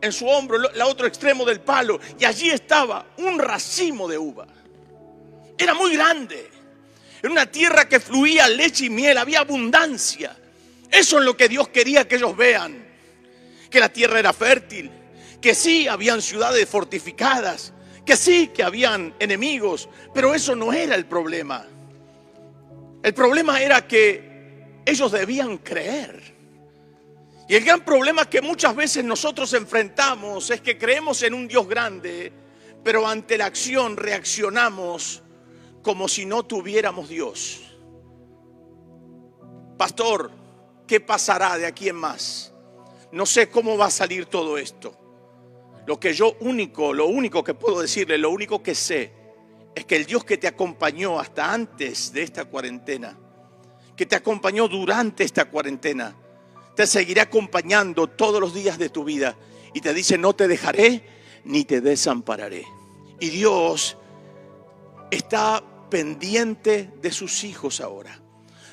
en 0.00 0.12
su 0.12 0.28
hombro, 0.28 0.70
el 0.70 0.82
otro 0.82 1.08
extremo 1.08 1.44
del 1.44 1.60
palo. 1.60 1.98
Y 2.20 2.24
allí 2.24 2.50
estaba 2.50 3.04
un 3.18 3.36
racimo 3.36 4.06
de 4.06 4.16
uva. 4.16 4.46
Era 5.58 5.74
muy 5.74 5.96
grande. 5.96 6.48
Era 7.20 7.32
una 7.32 7.46
tierra 7.46 7.88
que 7.88 7.98
fluía 7.98 8.46
leche 8.46 8.84
y 8.84 8.90
miel, 8.90 9.18
había 9.18 9.40
abundancia. 9.40 10.36
Eso 10.88 11.18
es 11.18 11.24
lo 11.24 11.36
que 11.36 11.48
Dios 11.48 11.66
quería 11.70 12.06
que 12.06 12.14
ellos 12.14 12.36
vean. 12.36 12.86
Que 13.68 13.80
la 13.80 13.88
tierra 13.88 14.20
era 14.20 14.32
fértil, 14.32 14.88
que 15.40 15.52
sí 15.56 15.88
habían 15.88 16.22
ciudades 16.22 16.68
fortificadas, 16.68 17.72
que 18.04 18.16
sí 18.16 18.48
que 18.48 18.62
habían 18.62 19.14
enemigos, 19.18 19.88
pero 20.12 20.34
eso 20.34 20.54
no 20.54 20.72
era 20.72 20.94
el 20.94 21.06
problema. 21.06 21.66
El 23.02 23.14
problema 23.14 23.60
era 23.60 23.86
que 23.86 24.80
ellos 24.84 25.12
debían 25.12 25.58
creer. 25.58 26.32
Y 27.48 27.54
el 27.54 27.64
gran 27.64 27.84
problema 27.84 28.28
que 28.28 28.40
muchas 28.40 28.74
veces 28.74 29.04
nosotros 29.04 29.52
enfrentamos 29.52 30.50
es 30.50 30.60
que 30.60 30.78
creemos 30.78 31.22
en 31.22 31.34
un 31.34 31.48
Dios 31.48 31.68
grande, 31.68 32.32
pero 32.82 33.06
ante 33.06 33.36
la 33.36 33.46
acción 33.46 33.96
reaccionamos 33.96 35.22
como 35.82 36.08
si 36.08 36.24
no 36.24 36.44
tuviéramos 36.44 37.08
Dios. 37.08 37.60
Pastor, 39.76 40.30
¿qué 40.86 41.00
pasará 41.00 41.58
de 41.58 41.66
aquí 41.66 41.88
en 41.88 41.96
más? 41.96 42.52
No 43.10 43.26
sé 43.26 43.50
cómo 43.50 43.76
va 43.76 43.86
a 43.86 43.90
salir 43.90 44.26
todo 44.26 44.56
esto. 44.56 45.01
Lo 45.86 45.98
que 45.98 46.14
yo 46.14 46.36
único, 46.40 46.92
lo 46.92 47.06
único 47.06 47.42
que 47.42 47.54
puedo 47.54 47.80
decirle, 47.80 48.18
lo 48.18 48.30
único 48.30 48.62
que 48.62 48.74
sé, 48.74 49.12
es 49.74 49.84
que 49.84 49.96
el 49.96 50.06
Dios 50.06 50.24
que 50.24 50.38
te 50.38 50.46
acompañó 50.46 51.18
hasta 51.18 51.52
antes 51.52 52.12
de 52.12 52.22
esta 52.22 52.44
cuarentena, 52.44 53.18
que 53.96 54.06
te 54.06 54.16
acompañó 54.16 54.68
durante 54.68 55.24
esta 55.24 55.46
cuarentena, 55.46 56.16
te 56.76 56.86
seguirá 56.86 57.22
acompañando 57.22 58.06
todos 58.06 58.40
los 58.40 58.54
días 58.54 58.78
de 58.78 58.88
tu 58.88 59.04
vida 59.04 59.36
y 59.74 59.80
te 59.80 59.92
dice, 59.92 60.18
no 60.18 60.34
te 60.34 60.48
dejaré 60.48 61.04
ni 61.44 61.64
te 61.64 61.80
desampararé. 61.80 62.64
Y 63.20 63.30
Dios 63.30 63.96
está 65.10 65.62
pendiente 65.90 66.90
de 67.00 67.10
sus 67.10 67.44
hijos 67.44 67.80
ahora. 67.80 68.20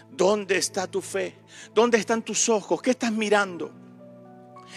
¿Dónde 0.09 0.57
está 0.57 0.87
tu 0.87 1.01
fe? 1.01 1.35
¿Dónde 1.73 1.97
están 1.97 2.23
tus 2.23 2.49
ojos? 2.49 2.81
¿Qué 2.81 2.91
estás 2.91 3.11
mirando? 3.11 3.71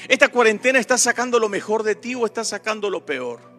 ¿Esta 0.09 0.29
cuarentena 0.29 0.79
está 0.79 0.99
sacando 0.99 1.39
lo 1.39 1.49
mejor 1.49 1.83
de 1.83 1.95
ti 1.95 2.15
o 2.15 2.27
está 2.27 2.45
sacando 2.45 2.91
lo 2.91 3.05
peor? 3.05 3.53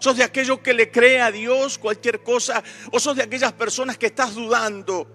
¿Sos 0.00 0.16
de 0.16 0.24
aquello 0.24 0.62
que 0.62 0.72
le 0.72 0.90
cree 0.90 1.20
a 1.20 1.30
Dios 1.30 1.78
cualquier 1.78 2.22
cosa 2.22 2.62
o 2.90 2.98
sos 2.98 3.16
de 3.16 3.22
aquellas 3.22 3.52
personas 3.52 3.98
que 3.98 4.06
estás 4.06 4.34
dudando 4.34 5.06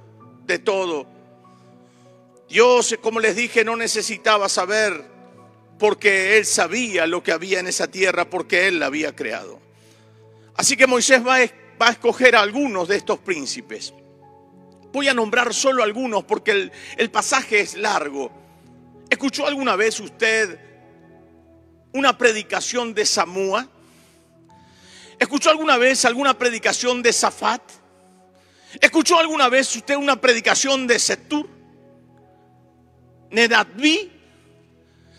de 0.46 0.60
todo? 0.60 1.08
Dios, 2.48 2.96
como 3.01 3.20
les 3.20 3.36
dije, 3.36 3.63
no 3.65 3.75
necesitaba 3.75 4.48
saber 4.48 5.03
porque 5.79 6.38
Él 6.38 6.46
sabía 6.46 7.08
lo 7.08 7.24
que 7.24 7.32
había 7.32 7.60
en 7.60 7.67
esa 7.67 7.88
tierra 7.88 8.29
porque 8.29 8.67
Él 8.67 8.79
la 8.79 8.86
había 8.86 9.15
creado. 9.15 9.60
Así 10.55 10.77
que 10.77 10.86
Moisés 10.86 11.25
va 11.25 11.38
a, 11.38 11.46
va 11.82 11.88
a 11.88 11.91
escoger 11.91 12.36
a 12.36 12.41
algunos 12.41 12.88
de 12.88 12.98
estos 12.98 13.17
príncipes. 13.20 13.91
Voy 14.94 15.08
a 15.08 15.13
nombrar 15.13 15.53
solo 15.53 15.82
algunos 15.82 16.24
porque 16.25 16.51
el, 16.51 16.72
el 16.96 17.10
pasaje 17.10 17.60
es 17.60 17.75
largo. 17.75 18.32
¿Escuchó 19.10 19.48
alguna 19.48 19.75
vez 19.75 20.00
usted 20.00 20.60
una 21.95 22.17
predicación 22.17 22.93
de 22.93 23.05
Samúa? 23.05 23.67
¿Escuchó 25.17 25.49
alguna 25.49 25.77
vez 25.77 26.03
alguna 26.03 26.37
predicación 26.37 27.01
de 27.01 27.13
Zafat? 27.13 27.61
¿Escuchó 28.81 29.17
alguna 29.17 29.47
vez 29.47 29.73
usted 29.75 29.95
una 29.95 30.19
predicación 30.19 30.87
de 30.87 30.99
Setur? 30.99 31.47
Nedadví? 33.31 34.11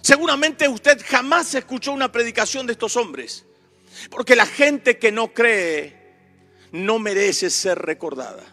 Seguramente 0.02 0.68
usted 0.68 1.02
jamás 1.04 1.54
escuchó 1.54 1.92
una 1.92 2.12
predicación 2.12 2.66
de 2.66 2.74
estos 2.74 2.94
hombres. 2.96 3.46
Porque 4.10 4.36
la 4.36 4.46
gente 4.46 4.98
que 4.98 5.10
no 5.10 5.32
cree 5.32 5.96
no 6.72 6.98
merece 6.98 7.48
ser 7.48 7.78
recordada. 7.78 8.44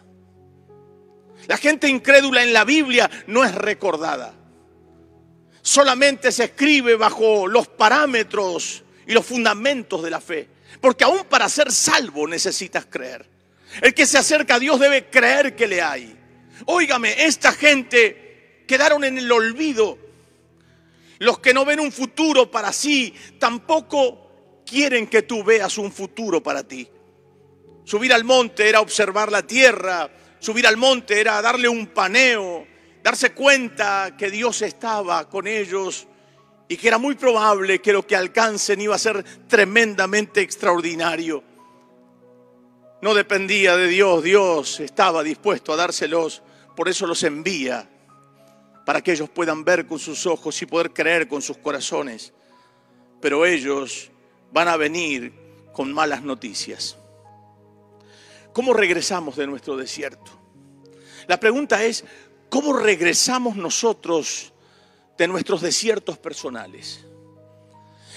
La 1.46 1.58
gente 1.58 1.88
incrédula 1.88 2.42
en 2.42 2.54
la 2.54 2.64
Biblia 2.64 3.10
no 3.26 3.44
es 3.44 3.54
recordada. 3.54 4.34
Solamente 5.66 6.30
se 6.30 6.44
escribe 6.44 6.94
bajo 6.94 7.46
los 7.46 7.68
parámetros 7.68 8.84
y 9.06 9.14
los 9.14 9.24
fundamentos 9.24 10.02
de 10.02 10.10
la 10.10 10.20
fe. 10.20 10.46
Porque 10.78 11.04
aún 11.04 11.24
para 11.24 11.48
ser 11.48 11.72
salvo 11.72 12.28
necesitas 12.28 12.84
creer. 12.84 13.26
El 13.80 13.94
que 13.94 14.04
se 14.04 14.18
acerca 14.18 14.56
a 14.56 14.58
Dios 14.58 14.78
debe 14.78 15.08
creer 15.08 15.56
que 15.56 15.66
le 15.66 15.80
hay. 15.80 16.14
Óigame, 16.66 17.24
esta 17.24 17.50
gente 17.52 18.62
quedaron 18.68 19.04
en 19.04 19.16
el 19.16 19.32
olvido. 19.32 19.98
Los 21.18 21.38
que 21.38 21.54
no 21.54 21.64
ven 21.64 21.80
un 21.80 21.92
futuro 21.92 22.50
para 22.50 22.70
sí 22.70 23.14
tampoco 23.38 24.62
quieren 24.66 25.06
que 25.06 25.22
tú 25.22 25.42
veas 25.42 25.78
un 25.78 25.90
futuro 25.90 26.42
para 26.42 26.68
ti. 26.68 26.86
Subir 27.84 28.12
al 28.12 28.24
monte 28.24 28.68
era 28.68 28.82
observar 28.82 29.32
la 29.32 29.46
tierra, 29.46 30.10
subir 30.40 30.66
al 30.66 30.76
monte 30.76 31.18
era 31.18 31.40
darle 31.40 31.68
un 31.68 31.86
paneo, 31.86 32.66
darse 33.04 33.34
cuenta 33.34 34.16
que 34.16 34.30
Dios 34.30 34.62
estaba 34.62 35.28
con 35.28 35.46
ellos 35.46 36.08
y 36.66 36.78
que 36.78 36.88
era 36.88 36.96
muy 36.96 37.14
probable 37.16 37.82
que 37.82 37.92
lo 37.92 38.06
que 38.06 38.16
alcancen 38.16 38.80
iba 38.80 38.94
a 38.94 38.98
ser 38.98 39.22
tremendamente 39.46 40.40
extraordinario. 40.40 41.44
No 43.02 43.12
dependía 43.12 43.76
de 43.76 43.88
Dios, 43.88 44.24
Dios 44.24 44.80
estaba 44.80 45.22
dispuesto 45.22 45.74
a 45.74 45.76
dárselos, 45.76 46.42
por 46.74 46.88
eso 46.88 47.06
los 47.06 47.22
envía, 47.24 47.86
para 48.86 49.02
que 49.02 49.12
ellos 49.12 49.28
puedan 49.28 49.64
ver 49.64 49.86
con 49.86 49.98
sus 49.98 50.26
ojos 50.26 50.62
y 50.62 50.66
poder 50.66 50.94
creer 50.94 51.28
con 51.28 51.42
sus 51.42 51.58
corazones. 51.58 52.32
Pero 53.20 53.44
ellos 53.44 54.10
van 54.50 54.68
a 54.68 54.78
venir 54.78 55.34
con 55.74 55.92
malas 55.92 56.22
noticias. 56.22 56.96
¿Cómo 58.54 58.72
regresamos 58.72 59.36
de 59.36 59.46
nuestro 59.46 59.76
desierto? 59.76 60.44
La 61.26 61.40
pregunta 61.40 61.82
es, 61.84 62.04
¿cómo 62.48 62.72
regresamos 62.72 63.56
nosotros 63.56 64.52
de 65.18 65.28
nuestros 65.28 65.60
desiertos 65.60 66.18
personales? 66.18 67.04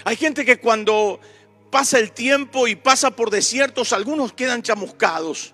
Hay 0.04 0.16
gente 0.16 0.46
que 0.46 0.60
cuando 0.60 1.20
pasa 1.70 2.00
el 2.00 2.12
tiempo 2.12 2.68
y 2.68 2.76
pasa 2.76 3.12
por 3.12 3.30
desiertos, 3.30 3.94
algunos 3.94 4.34
quedan 4.34 4.62
chamuscados, 4.62 5.54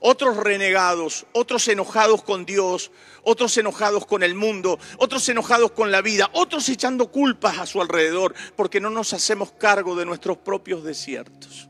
otros 0.00 0.36
renegados, 0.36 1.26
otros 1.32 1.66
enojados 1.68 2.22
con 2.22 2.44
Dios, 2.44 2.90
otros 3.22 3.56
enojados 3.56 4.06
con 4.06 4.22
el 4.22 4.34
mundo, 4.34 4.78
otros 4.98 5.28
enojados 5.28 5.72
con 5.72 5.90
la 5.90 6.02
vida, 6.02 6.30
otros 6.32 6.68
echando 6.68 7.10
culpas 7.10 7.58
a 7.58 7.66
su 7.66 7.80
alrededor 7.80 8.34
porque 8.54 8.80
no 8.80 8.90
nos 8.90 9.12
hacemos 9.12 9.52
cargo 9.52 9.96
de 9.96 10.04
nuestros 10.04 10.38
propios 10.38 10.84
desiertos. 10.84 11.68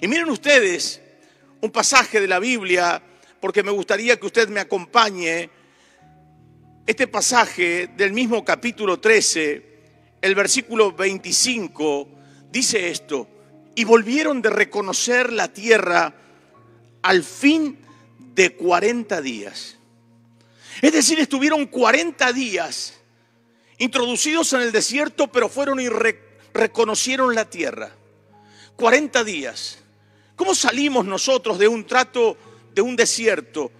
Y 0.00 0.08
miren 0.08 0.30
ustedes, 0.30 1.00
un 1.60 1.70
pasaje 1.70 2.20
de 2.20 2.28
la 2.28 2.38
Biblia, 2.38 3.02
porque 3.40 3.62
me 3.62 3.70
gustaría 3.70 4.18
que 4.18 4.26
usted 4.26 4.48
me 4.48 4.60
acompañe. 4.60 5.50
Este 6.86 7.06
pasaje 7.06 7.88
del 7.96 8.12
mismo 8.12 8.44
capítulo 8.44 9.00
13, 9.00 9.66
el 10.20 10.34
versículo 10.34 10.92
25, 10.92 12.08
dice 12.50 12.90
esto, 12.90 13.28
y 13.74 13.84
volvieron 13.84 14.42
de 14.42 14.50
reconocer 14.50 15.32
la 15.32 15.48
tierra 15.48 16.12
al 17.02 17.22
fin 17.22 17.78
de 18.34 18.54
40 18.54 19.20
días. 19.22 19.76
Es 20.82 20.92
decir, 20.92 21.20
estuvieron 21.20 21.66
40 21.66 22.32
días 22.32 22.94
introducidos 23.78 24.52
en 24.52 24.62
el 24.62 24.72
desierto, 24.72 25.28
pero 25.28 25.48
fueron 25.48 25.80
y 25.80 25.88
reconocieron 26.52 27.34
la 27.34 27.48
tierra. 27.48 27.90
40 28.76 29.24
días. 29.24 29.78
¿Cómo 30.36 30.54
salimos 30.54 31.04
nosotros 31.04 31.58
de 31.58 31.68
un 31.68 31.86
trato 31.86 32.36
de 32.74 32.82
un 32.82 32.96
desierto? 32.96 33.70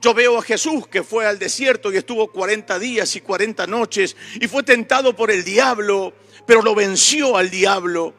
Yo 0.00 0.12
veo 0.14 0.36
a 0.36 0.42
Jesús 0.42 0.88
que 0.88 1.04
fue 1.04 1.26
al 1.26 1.38
desierto 1.38 1.92
y 1.92 1.96
estuvo 1.96 2.32
40 2.32 2.78
días 2.80 3.14
y 3.14 3.20
40 3.20 3.68
noches 3.68 4.16
y 4.40 4.48
fue 4.48 4.64
tentado 4.64 5.14
por 5.14 5.30
el 5.30 5.44
diablo, 5.44 6.12
pero 6.44 6.60
lo 6.60 6.74
venció 6.74 7.36
al 7.36 7.50
diablo. 7.50 8.12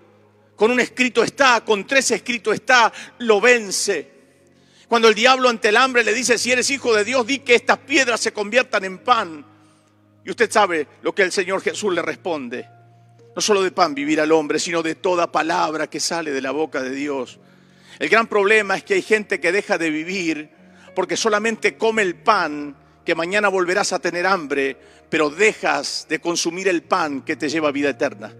Con 0.55 0.71
un 0.71 0.79
escrito 0.79 1.23
está, 1.23 1.61
con 1.65 1.85
tres 1.85 2.11
escritos 2.11 2.53
está, 2.53 2.93
lo 3.19 3.41
vence. 3.41 4.11
Cuando 4.87 5.09
el 5.09 5.15
diablo 5.15 5.49
ante 5.49 5.69
el 5.69 5.77
hambre 5.77 6.05
le 6.05 6.13
dice, 6.13 6.37
si 6.37 6.51
eres 6.51 6.69
hijo 6.69 6.95
de 6.95 7.03
Dios, 7.03 7.27
di 7.27 7.39
que 7.39 7.55
estas 7.55 7.79
piedras 7.79 8.21
se 8.21 8.31
conviertan 8.31 8.85
en 8.85 8.99
pan. 8.99 9.45
Y 10.23 10.29
usted 10.29 10.49
sabe 10.49 10.87
lo 11.01 11.13
que 11.13 11.23
el 11.23 11.33
Señor 11.33 11.61
Jesús 11.61 11.93
le 11.93 12.01
responde. 12.01 12.65
No 13.35 13.41
solo 13.41 13.61
de 13.61 13.71
pan 13.71 13.93
vivir 13.93 14.21
al 14.21 14.31
hombre, 14.31 14.57
sino 14.59 14.81
de 14.83 14.95
toda 14.95 15.31
palabra 15.31 15.87
que 15.87 15.99
sale 15.99 16.31
de 16.31 16.41
la 16.41 16.51
boca 16.51 16.81
de 16.81 16.91
Dios. 16.91 17.39
El 17.99 18.09
gran 18.09 18.27
problema 18.27 18.75
es 18.75 18.83
que 18.83 18.95
hay 18.95 19.01
gente 19.01 19.39
que 19.39 19.51
deja 19.51 19.77
de 19.77 19.89
vivir 19.89 20.49
porque 20.95 21.17
solamente 21.17 21.77
come 21.77 22.01
el 22.01 22.15
pan, 22.15 22.75
que 23.05 23.15
mañana 23.15 23.49
volverás 23.49 23.93
a 23.93 23.99
tener 23.99 24.25
hambre, 24.25 24.77
pero 25.09 25.29
dejas 25.29 26.07
de 26.09 26.19
consumir 26.19 26.67
el 26.67 26.83
pan 26.83 27.21
que 27.21 27.35
te 27.35 27.49
lleva 27.49 27.69
a 27.69 27.71
vida 27.71 27.89
eterna. 27.89 28.33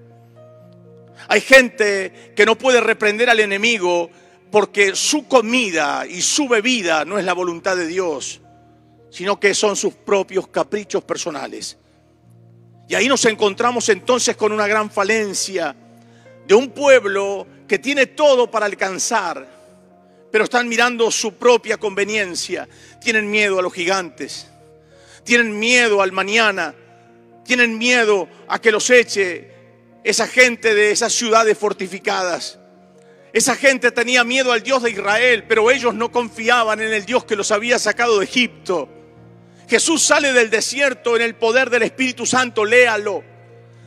Hay 1.27 1.41
gente 1.41 2.33
que 2.35 2.45
no 2.45 2.57
puede 2.57 2.81
reprender 2.81 3.29
al 3.29 3.39
enemigo 3.39 4.09
porque 4.51 4.95
su 4.95 5.27
comida 5.27 6.05
y 6.05 6.21
su 6.21 6.47
bebida 6.47 7.05
no 7.05 7.17
es 7.17 7.25
la 7.25 7.33
voluntad 7.33 7.75
de 7.75 7.87
Dios, 7.87 8.41
sino 9.09 9.39
que 9.39 9.53
son 9.53 9.75
sus 9.75 9.93
propios 9.93 10.47
caprichos 10.47 11.03
personales. 11.03 11.77
Y 12.87 12.95
ahí 12.95 13.07
nos 13.07 13.25
encontramos 13.25 13.89
entonces 13.89 14.35
con 14.35 14.51
una 14.51 14.67
gran 14.67 14.91
falencia 14.91 15.75
de 16.45 16.53
un 16.53 16.69
pueblo 16.69 17.47
que 17.67 17.79
tiene 17.79 18.07
todo 18.07 18.49
para 18.49 18.65
alcanzar, 18.65 19.47
pero 20.31 20.43
están 20.45 20.67
mirando 20.67 21.09
su 21.11 21.35
propia 21.35 21.77
conveniencia, 21.77 22.67
tienen 22.99 23.29
miedo 23.29 23.59
a 23.59 23.61
los 23.61 23.73
gigantes, 23.73 24.47
tienen 25.23 25.57
miedo 25.59 26.01
al 26.01 26.11
mañana, 26.11 26.73
tienen 27.45 27.77
miedo 27.77 28.27
a 28.47 28.59
que 28.59 28.71
los 28.71 28.89
eche 28.89 29.51
esa 30.03 30.27
gente 30.27 30.73
de 30.73 30.91
esas 30.91 31.13
ciudades 31.13 31.57
fortificadas. 31.57 32.59
Esa 33.31 33.55
gente 33.55 33.91
tenía 33.91 34.23
miedo 34.23 34.51
al 34.51 34.61
Dios 34.61 34.83
de 34.83 34.91
Israel, 34.91 35.45
pero 35.47 35.71
ellos 35.71 35.93
no 35.95 36.11
confiaban 36.11 36.81
en 36.81 36.93
el 36.93 37.05
Dios 37.05 37.25
que 37.25 37.35
los 37.35 37.51
había 37.51 37.79
sacado 37.79 38.19
de 38.19 38.25
Egipto. 38.25 38.89
Jesús 39.67 40.03
sale 40.03 40.33
del 40.33 40.49
desierto 40.49 41.15
en 41.15 41.23
el 41.23 41.35
poder 41.35 41.69
del 41.69 41.83
Espíritu 41.83 42.25
Santo, 42.25 42.63
léalo. 42.63 43.23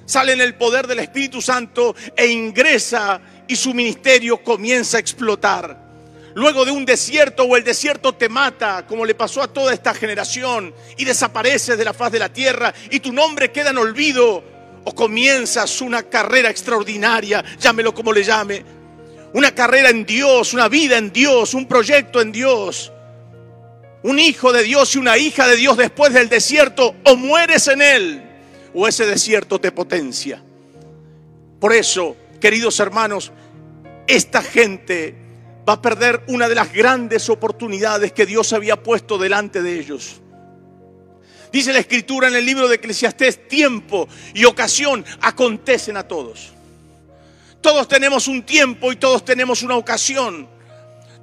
Sale 0.05 0.33
en 0.33 0.41
el 0.41 0.55
poder 0.55 0.87
del 0.87 1.01
Espíritu 1.01 1.43
Santo 1.43 1.95
e 2.17 2.27
ingresa 2.27 3.21
y 3.49 3.57
su 3.57 3.75
ministerio 3.75 4.43
comienza 4.43 4.97
a 4.97 5.01
explotar. 5.01 5.87
Luego 6.35 6.67
de 6.67 6.71
un 6.71 6.85
desierto 6.85 7.45
o 7.45 7.57
el 7.57 7.65
desierto 7.65 8.13
te 8.13 8.29
mata, 8.29 8.85
como 8.87 9.07
le 9.07 9.15
pasó 9.15 9.43
a 9.43 9.49
toda 9.49 9.73
esta 9.73 9.95
generación, 9.95 10.75
y 10.99 11.05
desapareces 11.05 11.79
de 11.79 11.85
la 11.85 11.95
faz 11.95 12.13
de 12.13 12.19
la 12.19 12.31
tierra 12.31 12.75
y 12.91 13.01
tu 13.01 13.13
nombre 13.13 13.51
queda 13.51 13.71
en 13.71 13.79
olvido, 13.79 14.45
o 14.85 14.95
comienzas 14.95 15.81
una 15.81 16.05
carrera 16.05 16.51
extraordinaria, 16.51 17.43
llámelo 17.59 17.93
como 17.93 18.13
le 18.13 18.23
llame, 18.23 18.65
una 19.33 19.55
carrera 19.55 19.91
en 19.91 20.07
Dios, 20.07 20.55
una 20.55 20.69
vida 20.69 20.97
en 20.97 21.13
Dios, 21.13 21.55
un 21.55 21.67
proyecto 21.67 22.21
en 22.21 22.31
Dios, 22.31 22.93
un 24.03 24.19
hijo 24.19 24.53
de 24.53 24.63
Dios 24.63 24.95
y 24.95 24.99
una 24.99 25.19
hija 25.19 25.49
de 25.49 25.57
Dios 25.57 25.77
después 25.77 26.13
del 26.13 26.29
desierto, 26.29 26.95
o 27.05 27.17
mueres 27.17 27.67
en 27.67 27.83
él, 27.83 28.23
o 28.75 28.87
ese 28.87 29.07
desierto 29.07 29.59
te 29.59 29.73
potencia. 29.73 30.43
Por 31.59 31.73
eso, 31.73 32.17
queridos 32.39 32.79
hermanos, 32.81 33.33
esta 34.07 34.43
gente 34.43 35.15
va 35.69 35.75
a 35.75 35.83
perder 35.83 36.23
una 36.29 36.49
de 36.49 36.55
las 36.55 36.73
grandes 36.73 37.29
oportunidades 37.29 38.13
que 38.13 38.27
Dios 38.27 38.53
había 38.53 38.83
puesto 38.83 39.19
delante 39.19 39.63
de 39.63 39.79
ellos. 39.79 40.21
Dice 41.53 41.73
la 41.73 41.79
escritura 41.79 42.29
en 42.29 42.37
el 42.37 42.45
libro 42.45 42.69
de 42.69 42.77
Eclesiastés, 42.77 43.49
tiempo 43.49 44.09
y 44.35 44.45
ocasión 44.45 45.05
acontecen 45.21 45.97
a 45.97 46.07
todos. 46.07 46.53
Todos 47.61 47.89
tenemos 47.89 48.29
un 48.29 48.45
tiempo 48.45 48.93
y 48.93 48.97
todos 48.97 49.25
tenemos 49.25 49.63
una 49.63 49.77
ocasión. 49.77 50.49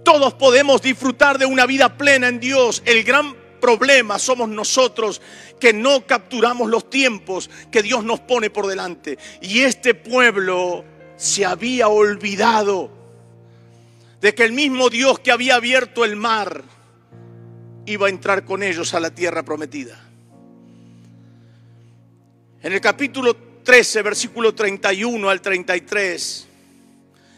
Todos 0.04 0.34
podemos 0.34 0.82
disfrutar 0.82 1.38
de 1.38 1.46
una 1.46 1.66
vida 1.66 1.98
plena 1.98 2.28
en 2.28 2.40
Dios. 2.40 2.82
El 2.86 3.04
gran 3.04 3.36
problema 3.62 4.20
somos 4.20 4.50
nosotros 4.50 5.22
que 5.58 5.72
no 5.72 6.06
capturamos 6.06 6.70
los 6.70 6.90
tiempos 6.90 7.50
que 7.72 7.82
Dios 7.82 8.04
nos 8.04 8.20
pone 8.20 8.50
por 8.50 8.68
delante. 8.68 9.18
Y 9.42 9.62
este 9.62 9.94
pueblo 9.94 10.84
se 11.18 11.46
había 11.46 11.88
olvidado 11.88 12.90
de 14.22 14.34
que 14.34 14.44
el 14.44 14.54
mismo 14.54 14.90
Dios 14.90 15.20
que 15.20 15.32
había 15.32 15.56
abierto 15.56 16.06
el 16.06 16.16
mar 16.16 16.64
iba 17.86 18.08
a 18.08 18.10
entrar 18.10 18.46
con 18.46 18.64
ellos 18.64 18.94
a 18.94 19.00
la 19.00 19.14
tierra 19.14 19.44
prometida. 19.44 20.00
En 22.62 22.72
el 22.72 22.80
capítulo 22.80 23.36
13, 23.64 24.02
versículo 24.02 24.56
31 24.56 25.30
al 25.30 25.42
33, 25.42 26.48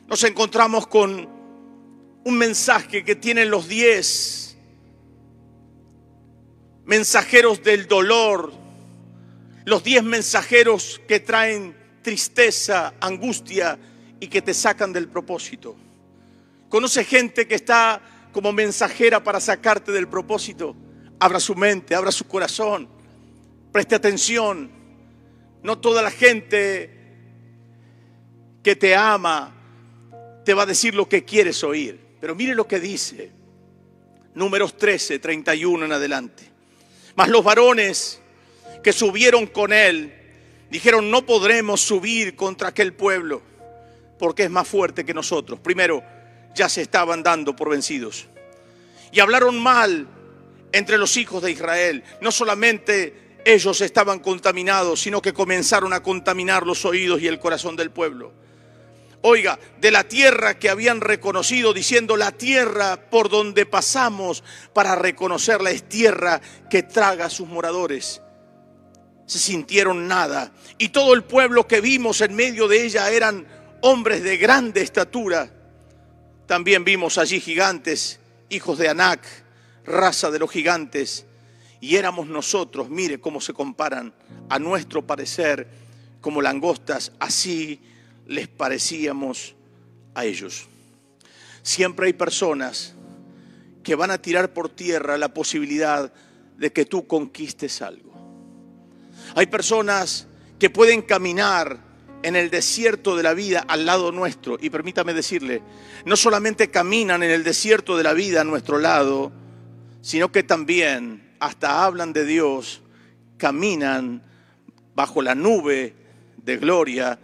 nos 0.08 0.24
encontramos 0.24 0.86
con 0.86 1.28
un 2.24 2.38
mensaje 2.38 3.04
que 3.04 3.16
tienen 3.16 3.50
los 3.50 3.68
diez 3.68 4.56
mensajeros 6.86 7.64
del 7.64 7.88
dolor, 7.88 8.54
los 9.66 9.84
diez 9.84 10.04
mensajeros 10.04 11.02
que 11.08 11.20
traen 11.20 11.76
tristeza, 12.06 12.94
angustia 13.02 13.80
y 14.20 14.28
que 14.28 14.44
te 14.44 14.54
sacan 14.54 14.94
del 14.94 15.08
propósito. 15.08 15.76
Conoce 16.70 17.04
gente 17.04 17.48
que 17.48 17.56
está 17.56 18.00
como 18.32 18.54
mensajera 18.54 19.24
para 19.24 19.40
sacarte 19.40 19.92
del 19.92 20.08
propósito. 20.08 20.76
Abra 21.20 21.40
su 21.40 21.56
mente, 21.56 21.96
abra 21.96 22.12
su 22.12 22.28
corazón. 22.28 22.88
Preste 23.72 23.96
atención. 23.96 24.70
No 25.64 25.80
toda 25.80 26.04
la 26.04 26.12
gente 26.12 26.92
que 28.62 28.76
te 28.76 28.96
ama 28.96 29.56
te 30.46 30.54
va 30.54 30.62
a 30.62 30.68
decir 30.68 30.94
lo 30.94 31.10
que 31.10 31.26
quieres 31.26 31.64
oír. 31.64 32.00
Pero 32.22 32.36
mire 32.36 32.54
lo 32.54 32.68
que 32.68 32.80
dice. 32.80 33.32
Números 34.36 34.78
13, 34.78 35.18
31 35.18 35.86
en 35.86 35.92
adelante. 35.92 36.44
Mas 37.16 37.30
los 37.30 37.44
varones 37.44 38.22
que 38.84 38.94
subieron 38.94 39.48
con 39.48 39.74
él 39.74 40.25
dijeron, 40.70 41.12
no 41.12 41.26
podremos 41.26 41.82
subir 41.82 42.36
contra 42.36 42.70
aquel 42.70 42.94
pueblo 42.94 43.42
porque 44.18 44.44
es 44.44 44.50
más 44.50 44.68
fuerte 44.68 45.06
que 45.06 45.14
nosotros. 45.14 45.60
Primero, 45.60 46.04
ya 46.56 46.70
se 46.70 46.82
estaban 46.82 47.24
dando 47.24 47.56
por 47.56 47.70
vencidos. 47.70 48.28
Y 49.12 49.20
hablaron 49.20 49.62
mal 49.62 50.08
entre 50.72 50.98
los 50.98 51.18
hijos 51.18 51.42
de 51.44 51.52
Israel. 51.52 52.04
No 52.22 52.32
solamente 52.32 53.40
ellos 53.46 53.82
estaban 53.82 54.20
contaminados, 54.20 55.02
sino 55.02 55.22
que 55.22 55.34
comenzaron 55.34 55.94
a 55.94 56.02
contaminar 56.02 56.66
los 56.66 56.86
oídos 56.86 57.22
y 57.22 57.28
el 57.28 57.40
corazón 57.40 57.76
del 57.76 57.92
pueblo. 57.92 58.34
Oiga, 59.22 59.58
de 59.80 59.90
la 59.90 60.04
tierra 60.04 60.60
que 60.60 60.70
habían 60.70 61.02
reconocido, 61.02 61.74
diciendo 61.74 62.16
la 62.16 62.32
tierra 62.32 63.10
por 63.10 63.30
donde 63.30 63.66
pasamos 63.66 64.44
para 64.74 64.96
reconocerla 64.96 65.72
es 65.72 65.90
tierra 65.90 66.42
que 66.70 66.84
traga 66.84 67.26
a 67.26 67.30
sus 67.30 67.48
moradores. 67.48 68.22
Se 69.26 69.40
sintieron 69.40 70.08
nada. 70.08 70.52
Y 70.78 70.90
todo 70.90 71.14
el 71.14 71.24
pueblo 71.24 71.68
que 71.68 71.82
vimos 71.82 72.22
en 72.22 72.36
medio 72.36 72.68
de 72.68 72.86
ella 72.86 73.10
eran 73.12 73.48
hombres 73.82 74.24
de 74.24 74.38
grande 74.38 74.82
estatura 74.82 75.52
también 76.46 76.84
vimos 76.84 77.18
allí 77.18 77.40
gigantes, 77.40 78.20
hijos 78.50 78.78
de 78.78 78.88
Anac, 78.88 79.26
raza 79.84 80.30
de 80.30 80.38
los 80.38 80.52
gigantes, 80.52 81.26
y 81.82 81.96
éramos 81.96 82.28
nosotros, 82.28 82.90
mire 82.90 83.20
cómo 83.20 83.42
se 83.42 83.54
comparan 83.54 84.14
a 84.50 84.60
nuestro 84.60 85.06
parecer 85.06 85.68
como 86.22 86.42
langostas, 86.42 87.12
así 87.20 87.82
les 88.28 88.48
parecíamos 88.48 89.56
a 90.14 90.26
ellos. 90.26 90.68
Siempre 91.64 92.08
hay 92.08 92.14
personas 92.14 92.94
que 93.84 93.96
van 93.96 94.12
a 94.12 94.20
tirar 94.20 94.54
por 94.54 94.70
tierra 94.70 95.18
la 95.18 95.34
posibilidad 95.34 96.14
de 96.58 96.72
que 96.72 96.86
tú 96.86 97.08
conquistes 97.08 97.82
algo. 97.82 98.14
Hay 99.36 99.48
personas 99.48 100.28
que 100.60 100.70
pueden 100.70 101.02
caminar 101.02 101.80
en 102.24 102.36
el 102.36 102.50
desierto 102.50 103.16
de 103.16 103.22
la 103.22 103.36
vida 103.36 103.64
al 103.68 103.86
lado 103.86 104.12
nuestro. 104.12 104.58
Y 104.60 104.72
permítame 104.72 105.14
decirle, 105.14 105.62
no 106.06 106.16
solamente 106.16 106.72
caminan 106.72 107.22
en 107.22 107.30
el 107.30 107.44
desierto 107.44 107.96
de 107.98 108.04
la 108.04 108.14
vida 108.14 108.42
a 108.42 108.44
nuestro 108.44 108.80
lado, 108.80 109.32
sino 110.02 110.32
que 110.32 110.42
también 110.42 111.36
hasta 111.40 111.86
hablan 111.86 112.14
de 112.14 112.26
Dios, 112.26 112.82
caminan 113.38 114.24
bajo 114.96 115.22
la 115.22 115.36
nube 115.36 115.94
de 116.38 116.58
gloria 116.58 117.20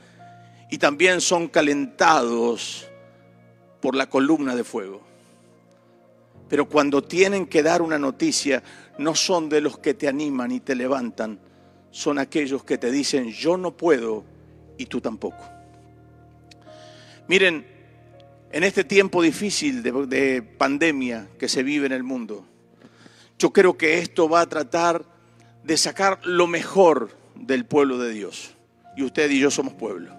y 0.69 0.77
también 0.77 1.19
son 1.19 1.47
calentados 1.47 2.87
por 3.81 3.95
la 3.95 4.07
columna 4.07 4.55
de 4.55 4.63
fuego. 4.63 5.01
Pero 6.47 6.67
cuando 6.67 7.03
tienen 7.03 7.47
que 7.47 7.63
dar 7.63 7.81
una 7.81 7.97
noticia, 7.97 8.61
no 8.97 9.15
son 9.15 9.49
de 9.49 9.61
los 9.61 9.79
que 9.79 9.93
te 9.93 10.07
animan 10.07 10.51
y 10.51 10.59
te 10.59 10.75
levantan, 10.75 11.39
son 11.91 12.17
aquellos 12.17 12.63
que 12.63 12.77
te 12.77 12.91
dicen, 12.91 13.29
yo 13.31 13.57
no 13.57 13.75
puedo 13.75 14.23
y 14.77 14.85
tú 14.85 15.01
tampoco. 15.01 15.43
Miren, 17.27 17.65
en 18.51 18.63
este 18.63 18.83
tiempo 18.83 19.21
difícil 19.21 19.83
de, 19.83 20.41
pandemia 20.41 21.27
que 21.37 21.47
se 21.47 21.63
vive 21.63 21.85
en 21.85 21.91
el 21.91 22.03
mundo, 22.03 22.45
yo 23.37 23.53
creo 23.53 23.77
que 23.77 23.99
esto 23.99 24.27
va 24.27 24.41
a 24.41 24.49
tratar 24.49 25.05
de 25.63 25.77
sacar 25.77 26.19
lo 26.25 26.47
mejor 26.47 27.11
del 27.35 27.65
pueblo 27.65 27.97
de 27.97 28.11
Dios. 28.11 28.55
Y 28.97 29.03
usted 29.03 29.29
y 29.29 29.39
yo 29.39 29.51
somos 29.51 29.73
pueblo. 29.73 30.13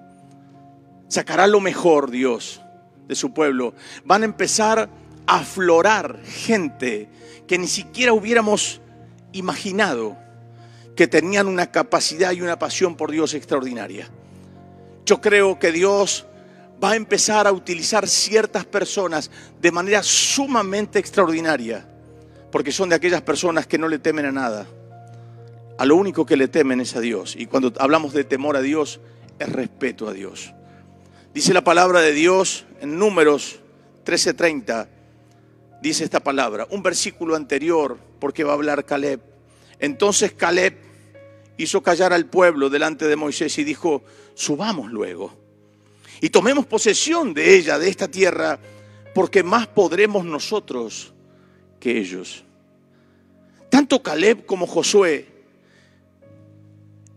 Sacará 1.09 1.47
lo 1.47 1.61
mejor 1.61 2.11
Dios 2.11 2.63
de 3.07 3.15
su 3.15 3.35
pueblo. 3.35 3.75
Van 4.05 4.23
a 4.23 4.25
empezar 4.25 4.89
aflorar 5.27 6.21
gente 6.25 7.09
que 7.47 7.59
ni 7.59 7.67
siquiera 7.67 8.13
hubiéramos 8.13 8.81
imaginado 9.33 10.17
que 10.97 11.07
tenían 11.07 11.47
una 11.47 11.71
capacidad 11.71 12.33
y 12.33 12.43
una 12.43 12.59
pasión 12.59 12.97
por 12.97 13.11
Dios 13.11 13.35
extraordinaria. 13.35 14.09
Yo 15.05 15.21
creo 15.21 15.59
que 15.59 15.73
Dios 15.73 16.27
va 16.83 16.93
a 16.93 16.97
empezar 16.97 17.47
a 17.47 17.53
utilizar 17.53 18.09
ciertas 18.09 18.65
personas 18.65 19.31
de 19.61 19.73
manera 19.73 20.03
sumamente 20.03 20.99
extraordinaria, 20.99 21.87
porque 22.51 22.73
son 22.73 22.89
de 22.89 22.97
aquellas 22.97 23.23
personas 23.23 23.67
que 23.67 23.79
no 23.79 23.89
le 23.89 23.99
temen 23.99 24.27
a 24.27 24.33
nada. 24.33 24.67
A 25.79 25.85
lo 25.85 25.97
único 25.97 26.27
que 26.27 26.37
le 26.37 26.49
temen 26.49 26.81
es 26.81 26.95
a 26.97 27.01
Dios. 27.01 27.35
Y 27.37 27.47
cuando 27.47 27.73
hablamos 27.79 28.13
de 28.13 28.25
temor 28.25 28.57
a 28.57 28.61
Dios, 28.61 29.01
es 29.39 29.49
respeto 29.49 30.09
a 30.09 30.13
Dios. 30.13 30.53
Dice 31.35 31.55
la 31.55 31.65
palabra 31.65 32.01
de 32.01 32.13
Dios 32.13 32.67
en 32.81 32.99
números 32.99 33.61
13:30, 34.05 34.89
dice 35.81 36.05
esta 36.05 36.21
palabra, 36.21 36.67
un 36.71 36.83
versículo 36.83 37.37
anterior, 37.37 37.99
porque 38.21 38.45
va 38.45 38.53
a 38.53 38.55
hablar 38.55 38.85
Caleb. 38.85 39.32
Entonces 39.83 40.33
Caleb 40.33 40.77
hizo 41.59 41.83
callar 41.83 42.13
al 42.13 42.27
pueblo 42.27 42.71
delante 42.71 43.09
de 43.09 43.17
Moisés 43.17 43.59
y 43.59 43.65
dijo, 43.65 44.05
subamos 44.35 44.91
luego 44.91 45.37
y 46.21 46.31
tomemos 46.31 46.67
posesión 46.67 47.35
de 47.35 47.57
ella, 47.57 47.81
de 47.81 47.89
esta 47.89 48.07
tierra, 48.07 48.61
porque 49.13 49.43
más 49.43 49.67
podremos 49.67 50.25
nosotros 50.25 51.13
que 51.81 51.99
ellos. 51.99 52.45
Tanto 53.69 54.01
Caleb 54.01 54.47
como 54.47 54.69
Josué, 54.69 55.27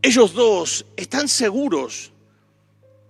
ellos 0.02 0.34
dos 0.34 0.88
están 0.98 1.28
seguros 1.28 2.12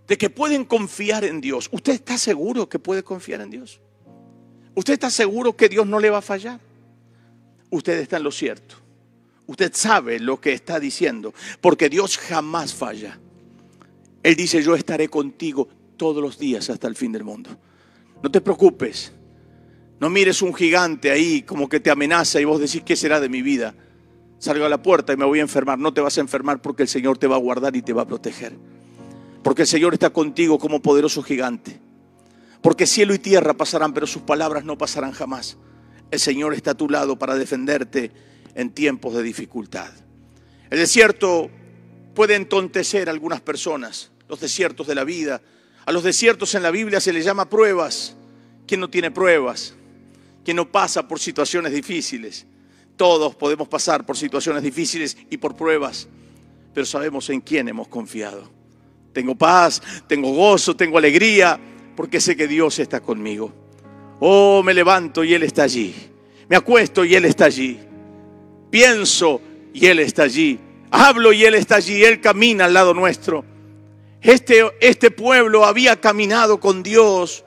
de 0.05 0.17
que 0.17 0.29
pueden 0.29 0.65
confiar 0.65 1.23
en 1.23 1.39
Dios. 1.39 1.69
¿Usted 1.71 1.93
está 1.93 2.17
seguro 2.17 2.67
que 2.67 2.77
puede 2.77 3.01
confiar 3.01 3.39
en 3.39 3.51
Dios? 3.51 3.79
¿Usted 4.75 4.93
está 4.93 5.09
seguro 5.09 5.55
que 5.55 5.69
Dios 5.69 5.87
no 5.87 6.01
le 6.01 6.09
va 6.09 6.17
a 6.17 6.21
fallar? 6.21 6.59
Usted 7.69 7.99
está 7.99 8.17
en 8.17 8.23
lo 8.23 8.31
cierto. 8.31 8.84
Usted 9.47 9.71
sabe 9.73 10.19
lo 10.19 10.39
que 10.41 10.53
está 10.53 10.79
diciendo, 10.79 11.33
porque 11.61 11.89
Dios 11.89 12.17
jamás 12.17 12.73
falla. 12.73 13.19
Él 14.23 14.35
dice, 14.35 14.63
yo 14.63 14.75
estaré 14.75 15.07
contigo 15.07 15.67
todos 15.97 16.21
los 16.21 16.39
días 16.39 16.69
hasta 16.69 16.87
el 16.87 16.95
fin 16.95 17.11
del 17.11 17.23
mundo. 17.23 17.51
No 18.23 18.31
te 18.31 18.41
preocupes. 18.41 19.13
No 19.99 20.09
mires 20.09 20.41
un 20.41 20.53
gigante 20.53 21.11
ahí 21.11 21.43
como 21.43 21.69
que 21.69 21.79
te 21.79 21.91
amenaza 21.91 22.41
y 22.41 22.45
vos 22.45 22.59
decís, 22.59 22.81
¿qué 22.83 22.95
será 22.95 23.19
de 23.19 23.29
mi 23.29 23.41
vida? 23.41 23.75
Salgo 24.39 24.65
a 24.65 24.69
la 24.69 24.81
puerta 24.81 25.13
y 25.13 25.17
me 25.17 25.25
voy 25.25 25.39
a 25.39 25.43
enfermar. 25.43 25.77
No 25.77 25.93
te 25.93 26.01
vas 26.01 26.17
a 26.17 26.21
enfermar 26.21 26.61
porque 26.61 26.83
el 26.83 26.89
Señor 26.89 27.17
te 27.17 27.27
va 27.27 27.35
a 27.35 27.39
guardar 27.39 27.75
y 27.75 27.81
te 27.81 27.93
va 27.93 28.01
a 28.01 28.07
proteger. 28.07 28.53
Porque 29.43 29.61
el 29.61 29.67
Señor 29.67 29.93
está 29.93 30.09
contigo 30.09 30.57
como 30.57 30.81
poderoso 30.81 31.21
gigante. 31.21 31.79
Porque 32.61 32.87
cielo 32.87 33.13
y 33.13 33.19
tierra 33.19 33.53
pasarán, 33.53 33.93
pero 33.93 34.07
sus 34.07 34.23
palabras 34.23 34.65
no 34.65 34.77
pasarán 34.77 35.11
jamás. 35.11 35.57
El 36.09 36.19
Señor 36.19 36.55
está 36.55 36.71
a 36.71 36.75
tu 36.75 36.89
lado 36.89 37.17
para 37.19 37.35
defenderte 37.35 38.11
en 38.55 38.71
tiempos 38.71 39.13
de 39.13 39.21
dificultad. 39.21 39.91
El 40.69 40.79
desierto 40.79 41.49
puede 42.13 42.35
entontecer 42.35 43.07
a 43.07 43.11
algunas 43.11 43.41
personas, 43.41 44.11
los 44.27 44.39
desiertos 44.39 44.87
de 44.87 44.95
la 44.95 45.03
vida, 45.03 45.41
a 45.85 45.91
los 45.91 46.03
desiertos 46.03 46.55
en 46.55 46.63
la 46.63 46.71
Biblia 46.71 46.99
se 46.99 47.13
les 47.13 47.23
llama 47.23 47.49
pruebas. 47.49 48.15
¿Quién 48.65 48.79
no 48.79 48.89
tiene 48.89 49.11
pruebas? 49.11 49.75
¿Quién 50.43 50.57
no 50.57 50.71
pasa 50.71 51.07
por 51.07 51.19
situaciones 51.19 51.71
difíciles? 51.73 52.47
Todos 52.97 53.35
podemos 53.35 53.67
pasar 53.67 54.05
por 54.05 54.17
situaciones 54.17 54.63
difíciles 54.63 55.15
y 55.29 55.37
por 55.37 55.55
pruebas, 55.55 56.07
pero 56.73 56.85
sabemos 56.85 57.29
en 57.29 57.41
quién 57.41 57.67
hemos 57.67 57.87
confiado. 57.87 58.49
Tengo 59.13 59.35
paz, 59.35 59.81
tengo 60.07 60.33
gozo, 60.33 60.75
tengo 60.75 60.97
alegría, 60.97 61.59
porque 61.95 62.19
sé 62.19 62.35
que 62.35 62.47
Dios 62.47 62.79
está 62.79 63.01
conmigo. 63.01 63.53
Oh, 64.19 64.63
me 64.63 64.73
levanto 64.73 65.23
y 65.23 65.33
Él 65.33 65.43
está 65.43 65.63
allí. 65.63 65.93
Me 66.49 66.55
acuesto 66.55 67.05
y 67.05 67.15
Él 67.15 67.25
está 67.25 67.45
allí. 67.45 67.79
Pienso 68.75 69.41
y 69.73 69.85
Él 69.85 69.99
está 69.99 70.23
allí. 70.23 70.59
Hablo 70.91 71.31
y 71.31 71.45
Él 71.45 71.55
está 71.55 71.77
allí. 71.77 72.03
Él 72.03 72.19
camina 72.19 72.65
al 72.65 72.73
lado 72.73 72.93
nuestro. 72.93 73.45
Este, 74.21 74.69
este 74.81 75.11
pueblo 75.11 75.63
había 75.63 76.01
caminado 76.01 76.59
con 76.59 76.83
Dios, 76.83 77.45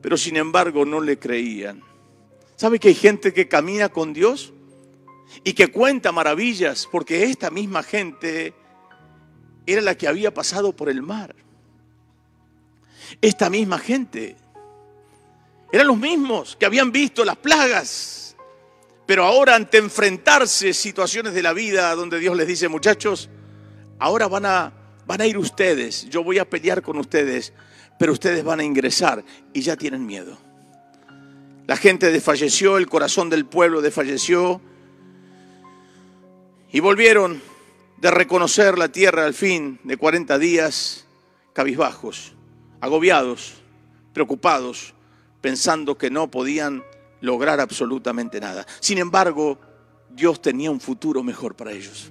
pero 0.00 0.16
sin 0.16 0.36
embargo 0.36 0.84
no 0.84 1.00
le 1.00 1.18
creían. 1.18 1.82
¿Sabe 2.54 2.78
que 2.78 2.86
hay 2.86 2.94
gente 2.94 3.32
que 3.34 3.48
camina 3.48 3.88
con 3.88 4.12
Dios 4.12 4.52
y 5.42 5.52
que 5.52 5.66
cuenta 5.66 6.12
maravillas? 6.12 6.88
Porque 6.92 7.24
esta 7.24 7.50
misma 7.50 7.82
gente 7.82 8.54
era 9.66 9.80
la 9.80 9.96
que 9.96 10.06
había 10.06 10.32
pasado 10.32 10.76
por 10.76 10.88
el 10.88 11.02
mar. 11.02 11.34
Esta 13.20 13.50
misma 13.50 13.80
gente 13.80 14.36
eran 15.72 15.88
los 15.88 15.98
mismos 15.98 16.54
que 16.54 16.66
habían 16.66 16.92
visto 16.92 17.24
las 17.24 17.36
plagas, 17.36 18.25
pero 19.06 19.24
ahora 19.24 19.54
ante 19.54 19.78
enfrentarse 19.78 20.74
situaciones 20.74 21.32
de 21.32 21.42
la 21.42 21.52
vida 21.52 21.94
donde 21.94 22.18
Dios 22.18 22.36
les 22.36 22.46
dice, 22.46 22.68
muchachos, 22.68 23.30
ahora 23.98 24.26
van 24.26 24.46
a 24.46 24.72
van 25.06 25.20
a 25.20 25.26
ir 25.26 25.38
ustedes, 25.38 26.08
yo 26.10 26.22
voy 26.24 26.38
a 26.38 26.50
pelear 26.50 26.82
con 26.82 26.98
ustedes, 26.98 27.52
pero 27.98 28.12
ustedes 28.12 28.42
van 28.42 28.60
a 28.60 28.64
ingresar 28.64 29.24
y 29.52 29.62
ya 29.62 29.76
tienen 29.76 30.04
miedo. 30.04 30.36
La 31.66 31.76
gente 31.76 32.10
desfalleció, 32.10 32.76
el 32.76 32.88
corazón 32.88 33.30
del 33.30 33.46
pueblo 33.46 33.80
desfalleció 33.80 34.60
y 36.72 36.80
volvieron 36.80 37.40
de 37.98 38.10
reconocer 38.10 38.78
la 38.78 38.88
tierra 38.88 39.24
al 39.24 39.34
fin 39.34 39.80
de 39.84 39.96
40 39.96 40.38
días 40.38 41.06
cabizbajos, 41.52 42.34
agobiados, 42.80 43.54
preocupados, 44.12 44.94
pensando 45.40 45.96
que 45.96 46.10
no 46.10 46.30
podían 46.30 46.84
lograr 47.26 47.60
absolutamente 47.60 48.40
nada. 48.40 48.64
Sin 48.80 48.98
embargo, 48.98 49.58
Dios 50.08 50.40
tenía 50.40 50.70
un 50.70 50.80
futuro 50.80 51.22
mejor 51.22 51.54
para 51.54 51.72
ellos. 51.72 52.10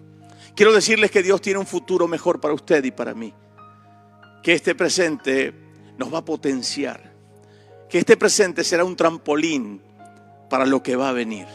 Quiero 0.55 0.73
decirles 0.73 1.09
que 1.09 1.23
Dios 1.23 1.41
tiene 1.41 1.59
un 1.59 1.65
futuro 1.65 2.07
mejor 2.07 2.39
para 2.39 2.53
usted 2.53 2.83
y 2.83 2.91
para 2.91 3.13
mí. 3.13 3.33
Que 4.43 4.53
este 4.53 4.75
presente 4.75 5.53
nos 5.97 6.13
va 6.13 6.19
a 6.19 6.25
potenciar. 6.25 7.13
Que 7.89 7.97
este 7.97 8.17
presente 8.17 8.63
será 8.63 8.83
un 8.83 8.95
trampolín 8.95 9.81
para 10.49 10.65
lo 10.65 10.83
que 10.83 10.95
va 10.95 11.09
a 11.09 11.13
venir. 11.13 11.47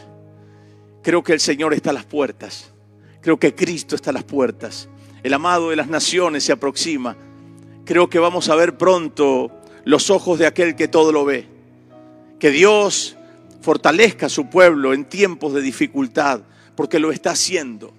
Creo 1.01 1.23
que 1.23 1.33
el 1.33 1.39
Señor 1.39 1.73
está 1.73 1.91
a 1.91 1.93
las 1.93 2.05
puertas. 2.05 2.71
Creo 3.21 3.37
que 3.37 3.55
Cristo 3.55 3.95
está 3.95 4.09
a 4.09 4.13
las 4.13 4.23
puertas. 4.23 4.89
El 5.23 5.33
amado 5.33 5.69
de 5.69 5.75
las 5.75 5.87
naciones 5.87 6.43
se 6.43 6.51
aproxima. 6.51 7.15
Creo 7.85 8.09
que 8.09 8.19
vamos 8.19 8.49
a 8.49 8.55
ver 8.55 8.77
pronto 8.77 9.51
los 9.83 10.09
ojos 10.09 10.39
de 10.39 10.47
aquel 10.47 10.75
que 10.75 10.87
todo 10.87 11.11
lo 11.11 11.25
ve. 11.25 11.47
Que 12.39 12.51
Dios 12.51 13.17
fortalezca 13.61 14.25
a 14.25 14.29
su 14.29 14.49
pueblo 14.49 14.93
en 14.93 15.05
tiempos 15.05 15.53
de 15.53 15.61
dificultad, 15.61 16.41
porque 16.75 16.99
lo 16.99 17.11
está 17.11 17.31
haciendo. 17.31 17.93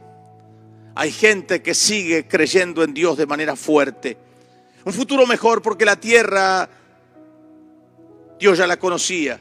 Hay 0.94 1.10
gente 1.10 1.62
que 1.62 1.74
sigue 1.74 2.26
creyendo 2.26 2.84
en 2.84 2.92
Dios 2.92 3.16
de 3.16 3.26
manera 3.26 3.56
fuerte. 3.56 4.18
Un 4.84 4.92
futuro 4.92 5.26
mejor 5.26 5.62
porque 5.62 5.84
la 5.84 5.96
tierra 5.96 6.68
Dios 8.38 8.58
ya 8.58 8.66
la 8.66 8.76
conocía. 8.76 9.38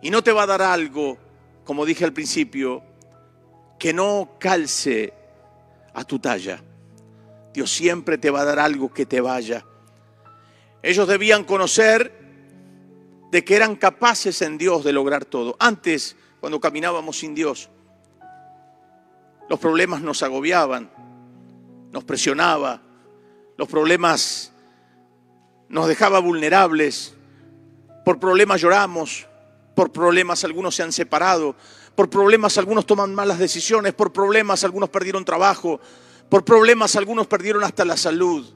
Y 0.00 0.10
no 0.10 0.22
te 0.22 0.32
va 0.32 0.44
a 0.44 0.46
dar 0.46 0.62
algo, 0.62 1.18
como 1.64 1.84
dije 1.84 2.04
al 2.04 2.12
principio, 2.12 2.82
que 3.78 3.92
no 3.92 4.36
calce 4.38 5.12
a 5.92 6.04
tu 6.04 6.20
talla. 6.20 6.62
Dios 7.52 7.70
siempre 7.70 8.16
te 8.16 8.30
va 8.30 8.42
a 8.42 8.44
dar 8.44 8.60
algo 8.60 8.94
que 8.94 9.06
te 9.06 9.20
vaya. 9.20 9.66
Ellos 10.82 11.08
debían 11.08 11.44
conocer 11.44 12.19
de 13.30 13.44
que 13.44 13.56
eran 13.56 13.76
capaces 13.76 14.42
en 14.42 14.58
Dios 14.58 14.84
de 14.84 14.92
lograr 14.92 15.24
todo. 15.24 15.56
Antes, 15.58 16.16
cuando 16.40 16.60
caminábamos 16.60 17.18
sin 17.18 17.34
Dios, 17.34 17.68
los 19.48 19.58
problemas 19.58 20.02
nos 20.02 20.22
agobiaban, 20.22 20.90
nos 21.92 22.04
presionaba, 22.04 22.80
los 23.56 23.68
problemas 23.68 24.52
nos 25.68 25.86
dejaba 25.86 26.18
vulnerables, 26.18 27.14
por 28.04 28.18
problemas 28.18 28.60
lloramos, 28.60 29.26
por 29.74 29.92
problemas 29.92 30.44
algunos 30.44 30.74
se 30.74 30.82
han 30.82 30.92
separado, 30.92 31.54
por 31.94 32.10
problemas 32.10 32.58
algunos 32.58 32.86
toman 32.86 33.14
malas 33.14 33.38
decisiones, 33.38 33.92
por 33.92 34.12
problemas 34.12 34.64
algunos 34.64 34.88
perdieron 34.88 35.24
trabajo, 35.24 35.80
por 36.28 36.44
problemas 36.44 36.96
algunos 36.96 37.26
perdieron 37.26 37.62
hasta 37.62 37.84
la 37.84 37.96
salud. 37.96 38.46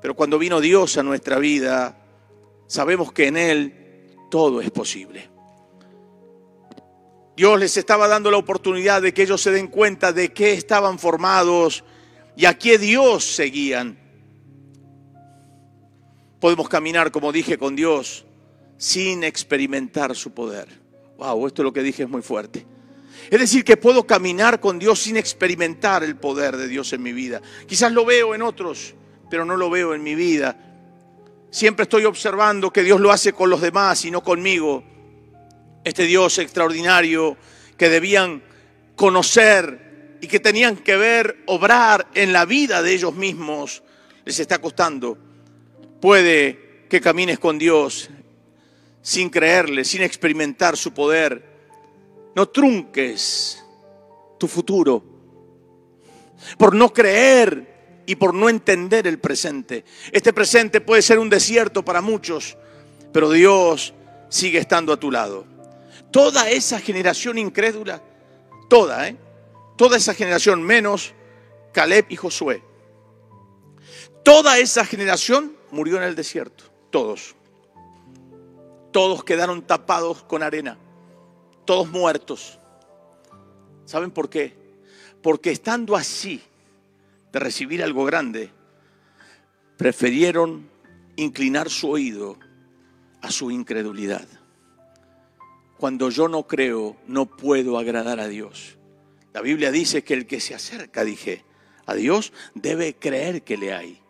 Pero 0.00 0.14
cuando 0.14 0.38
vino 0.38 0.60
Dios 0.60 0.98
a 0.98 1.02
nuestra 1.02 1.38
vida, 1.38 2.01
sabemos 2.72 3.12
que 3.12 3.26
en 3.26 3.36
Él 3.36 3.74
todo 4.30 4.62
es 4.62 4.70
posible. 4.70 5.28
Dios 7.36 7.60
les 7.60 7.76
estaba 7.76 8.08
dando 8.08 8.30
la 8.30 8.38
oportunidad 8.38 9.02
de 9.02 9.12
que 9.12 9.22
ellos 9.22 9.42
se 9.42 9.50
den 9.50 9.68
cuenta 9.68 10.12
de 10.12 10.32
qué 10.32 10.54
estaban 10.54 10.98
formados 10.98 11.84
y 12.34 12.46
a 12.46 12.56
qué 12.56 12.78
Dios 12.78 13.24
seguían. 13.24 13.98
Podemos 16.40 16.68
caminar, 16.68 17.12
como 17.12 17.30
dije, 17.30 17.58
con 17.58 17.76
Dios 17.76 18.24
sin 18.78 19.22
experimentar 19.22 20.16
su 20.16 20.32
poder. 20.32 20.66
Wow, 21.18 21.46
esto 21.46 21.60
es 21.62 21.64
lo 21.64 21.72
que 21.74 21.82
dije 21.82 22.04
es 22.04 22.08
muy 22.08 22.22
fuerte. 22.22 22.66
Es 23.30 23.38
decir, 23.38 23.64
que 23.64 23.76
puedo 23.76 24.06
caminar 24.06 24.60
con 24.60 24.78
Dios 24.78 24.98
sin 25.00 25.18
experimentar 25.18 26.02
el 26.02 26.16
poder 26.16 26.56
de 26.56 26.68
Dios 26.68 26.92
en 26.94 27.02
mi 27.02 27.12
vida. 27.12 27.42
Quizás 27.66 27.92
lo 27.92 28.06
veo 28.06 28.34
en 28.34 28.40
otros, 28.40 28.94
pero 29.30 29.44
no 29.44 29.58
lo 29.58 29.68
veo 29.68 29.94
en 29.94 30.02
mi 30.02 30.14
vida. 30.14 30.71
Siempre 31.52 31.84
estoy 31.84 32.06
observando 32.06 32.72
que 32.72 32.82
Dios 32.82 33.00
lo 33.00 33.12
hace 33.12 33.32
con 33.32 33.50
los 33.50 33.60
demás 33.60 34.04
y 34.04 34.10
no 34.10 34.24
conmigo. 34.24 34.82
Este 35.84 36.04
Dios 36.04 36.38
extraordinario 36.38 37.36
que 37.76 37.88
debían 37.88 38.42
conocer 38.96 40.16
y 40.20 40.26
que 40.26 40.40
tenían 40.40 40.76
que 40.76 40.96
ver 40.96 41.44
obrar 41.46 42.08
en 42.14 42.32
la 42.32 42.46
vida 42.46 42.82
de 42.82 42.94
ellos 42.94 43.14
mismos, 43.14 43.82
les 44.24 44.40
está 44.40 44.60
costando. 44.60 45.18
Puede 46.00 46.86
que 46.88 47.00
camines 47.00 47.38
con 47.38 47.58
Dios 47.58 48.08
sin 49.02 49.28
creerle, 49.28 49.84
sin 49.84 50.02
experimentar 50.02 50.76
su 50.76 50.94
poder. 50.94 51.50
No 52.34 52.48
trunques 52.48 53.62
tu 54.38 54.48
futuro 54.48 55.04
por 56.56 56.74
no 56.74 56.92
creer 56.92 57.71
y 58.06 58.16
por 58.16 58.34
no 58.34 58.48
entender 58.48 59.06
el 59.06 59.18
presente. 59.18 59.84
Este 60.10 60.32
presente 60.32 60.80
puede 60.80 61.02
ser 61.02 61.18
un 61.18 61.30
desierto 61.30 61.84
para 61.84 62.00
muchos, 62.00 62.56
pero 63.12 63.30
Dios 63.30 63.94
sigue 64.28 64.58
estando 64.58 64.92
a 64.92 64.98
tu 64.98 65.10
lado. 65.10 65.44
Toda 66.10 66.50
esa 66.50 66.78
generación 66.78 67.38
incrédula, 67.38 68.02
toda, 68.68 69.08
¿eh? 69.08 69.16
Toda 69.76 69.96
esa 69.96 70.14
generación 70.14 70.62
menos 70.62 71.14
Caleb 71.72 72.06
y 72.10 72.16
Josué. 72.16 72.62
Toda 74.22 74.58
esa 74.58 74.84
generación 74.84 75.56
murió 75.70 75.96
en 75.96 76.04
el 76.04 76.14
desierto, 76.14 76.64
todos. 76.90 77.34
Todos 78.92 79.24
quedaron 79.24 79.62
tapados 79.62 80.22
con 80.22 80.42
arena, 80.42 80.78
todos 81.64 81.88
muertos. 81.88 82.58
¿Saben 83.86 84.10
por 84.10 84.28
qué? 84.28 84.54
Porque 85.22 85.50
estando 85.50 85.96
así 85.96 86.42
de 87.32 87.38
recibir 87.38 87.82
algo 87.82 88.04
grande, 88.04 88.50
prefirieron 89.76 90.68
inclinar 91.16 91.70
su 91.70 91.90
oído 91.90 92.38
a 93.22 93.30
su 93.30 93.50
incredulidad. 93.50 94.26
Cuando 95.78 96.10
yo 96.10 96.28
no 96.28 96.46
creo, 96.46 96.96
no 97.06 97.26
puedo 97.26 97.78
agradar 97.78 98.20
a 98.20 98.28
Dios. 98.28 98.78
La 99.32 99.40
Biblia 99.40 99.72
dice 99.72 100.04
que 100.04 100.14
el 100.14 100.26
que 100.26 100.40
se 100.40 100.54
acerca, 100.54 101.04
dije, 101.04 101.44
a 101.86 101.94
Dios 101.94 102.32
debe 102.54 102.94
creer 102.94 103.42
que 103.42 103.56
le 103.56 103.72
hay. 103.72 104.00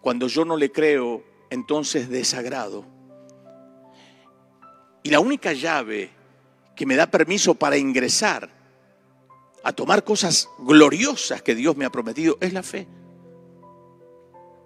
Cuando 0.00 0.28
yo 0.28 0.44
no 0.44 0.56
le 0.56 0.70
creo, 0.70 1.24
entonces 1.50 2.08
desagrado. 2.08 2.86
Y 5.02 5.10
la 5.10 5.20
única 5.20 5.52
llave 5.52 6.10
que 6.76 6.86
me 6.86 6.96
da 6.96 7.10
permiso 7.10 7.54
para 7.54 7.76
ingresar 7.76 8.57
a 9.68 9.72
tomar 9.72 10.02
cosas 10.02 10.48
gloriosas 10.60 11.42
que 11.42 11.54
Dios 11.54 11.76
me 11.76 11.84
ha 11.84 11.90
prometido 11.90 12.38
es 12.40 12.54
la 12.54 12.62
fe. 12.62 12.88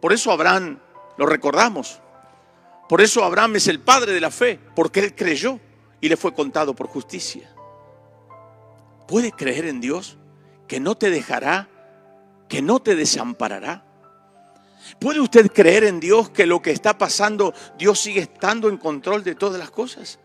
Por 0.00 0.12
eso 0.12 0.30
Abraham 0.30 0.78
lo 1.18 1.26
recordamos. 1.26 2.00
Por 2.88 3.00
eso 3.00 3.24
Abraham 3.24 3.56
es 3.56 3.66
el 3.66 3.80
padre 3.80 4.12
de 4.12 4.20
la 4.20 4.30
fe, 4.30 4.60
porque 4.76 5.00
él 5.00 5.16
creyó 5.16 5.58
y 6.00 6.08
le 6.08 6.16
fue 6.16 6.32
contado 6.32 6.76
por 6.76 6.86
justicia. 6.86 7.52
¿Puede 9.08 9.32
creer 9.32 9.64
en 9.64 9.80
Dios 9.80 10.18
que 10.68 10.78
no 10.78 10.94
te 10.96 11.10
dejará, 11.10 11.68
que 12.48 12.62
no 12.62 12.80
te 12.80 12.94
desamparará? 12.94 13.84
¿Puede 15.00 15.18
usted 15.18 15.50
creer 15.50 15.82
en 15.82 15.98
Dios 15.98 16.30
que 16.30 16.46
lo 16.46 16.62
que 16.62 16.70
está 16.70 16.96
pasando, 16.96 17.54
Dios 17.76 17.98
sigue 17.98 18.20
estando 18.20 18.68
en 18.68 18.76
control 18.76 19.24
de 19.24 19.34
todas 19.34 19.58
las 19.58 19.72
cosas? 19.72 20.20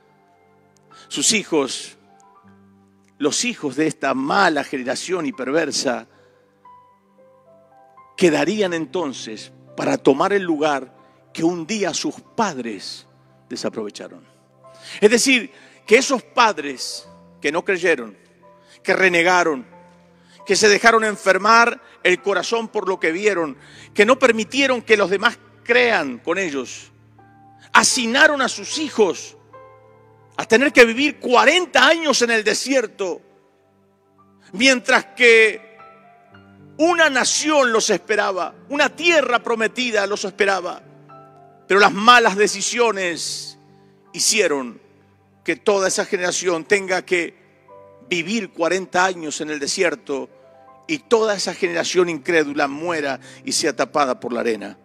Sus 1.07 1.33
hijos, 1.33 1.97
los 3.17 3.45
hijos 3.45 3.75
de 3.75 3.87
esta 3.87 4.13
mala 4.13 4.63
generación 4.63 5.25
y 5.25 5.33
perversa, 5.33 6.07
quedarían 8.15 8.73
entonces 8.73 9.51
para 9.75 9.97
tomar 9.97 10.33
el 10.33 10.43
lugar 10.43 10.95
que 11.33 11.43
un 11.43 11.67
día 11.67 11.93
sus 11.93 12.15
padres 12.35 13.07
desaprovecharon. 13.49 14.25
Es 14.99 15.09
decir, 15.09 15.51
que 15.85 15.97
esos 15.97 16.23
padres 16.23 17.07
que 17.41 17.51
no 17.51 17.63
creyeron, 17.63 18.17
que 18.83 18.93
renegaron, 18.93 19.65
que 20.45 20.55
se 20.55 20.69
dejaron 20.69 21.03
enfermar 21.03 21.81
el 22.03 22.21
corazón 22.21 22.69
por 22.69 22.87
lo 22.87 22.99
que 22.99 23.11
vieron, 23.11 23.57
que 23.93 24.05
no 24.05 24.17
permitieron 24.17 24.81
que 24.81 24.97
los 24.97 25.09
demás 25.09 25.37
crean 25.63 26.19
con 26.19 26.37
ellos. 26.37 26.91
Hacinaron 27.73 28.41
a 28.41 28.47
sus 28.47 28.77
hijos 28.79 29.36
a 30.37 30.45
tener 30.45 30.71
que 30.71 30.85
vivir 30.85 31.19
40 31.19 31.87
años 31.87 32.21
en 32.21 32.31
el 32.31 32.43
desierto, 32.43 33.21
mientras 34.53 35.05
que 35.05 35.77
una 36.77 37.09
nación 37.09 37.71
los 37.71 37.89
esperaba, 37.89 38.53
una 38.69 38.95
tierra 38.95 39.41
prometida 39.41 40.05
los 40.05 40.23
esperaba. 40.25 40.81
Pero 41.67 41.79
las 41.79 41.91
malas 41.91 42.35
decisiones 42.35 43.57
hicieron 44.13 44.79
que 45.43 45.55
toda 45.55 45.87
esa 45.87 46.05
generación 46.05 46.65
tenga 46.65 47.03
que 47.03 47.35
vivir 48.07 48.51
40 48.51 49.03
años 49.03 49.41
en 49.41 49.49
el 49.49 49.59
desierto 49.59 50.29
y 50.87 50.99
toda 50.99 51.35
esa 51.35 51.53
generación 51.53 52.09
incrédula 52.09 52.67
muera 52.67 53.19
y 53.43 53.51
sea 53.51 53.75
tapada 53.75 54.19
por 54.19 54.31
la 54.31 54.41
arena. 54.41 54.77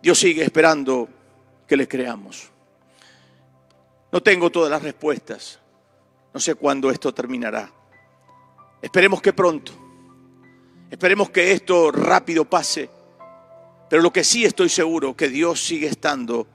Dios 0.00 0.18
sigue 0.18 0.44
esperando 0.44 1.08
que 1.66 1.76
le 1.76 1.88
creamos. 1.88 2.52
No 4.10 4.22
tengo 4.22 4.50
todas 4.50 4.70
las 4.70 4.82
respuestas. 4.82 5.58
No 6.32 6.40
sé 6.40 6.54
cuándo 6.54 6.90
esto 6.90 7.12
terminará. 7.12 7.72
Esperemos 8.80 9.20
que 9.20 9.32
pronto. 9.32 9.72
Esperemos 10.90 11.30
que 11.30 11.52
esto 11.52 11.90
rápido 11.90 12.44
pase. 12.44 12.88
Pero 13.90 14.02
lo 14.02 14.12
que 14.12 14.24
sí 14.24 14.44
estoy 14.44 14.68
seguro, 14.68 15.16
que 15.16 15.28
Dios 15.28 15.60
sigue 15.60 15.86
estando 15.86 16.46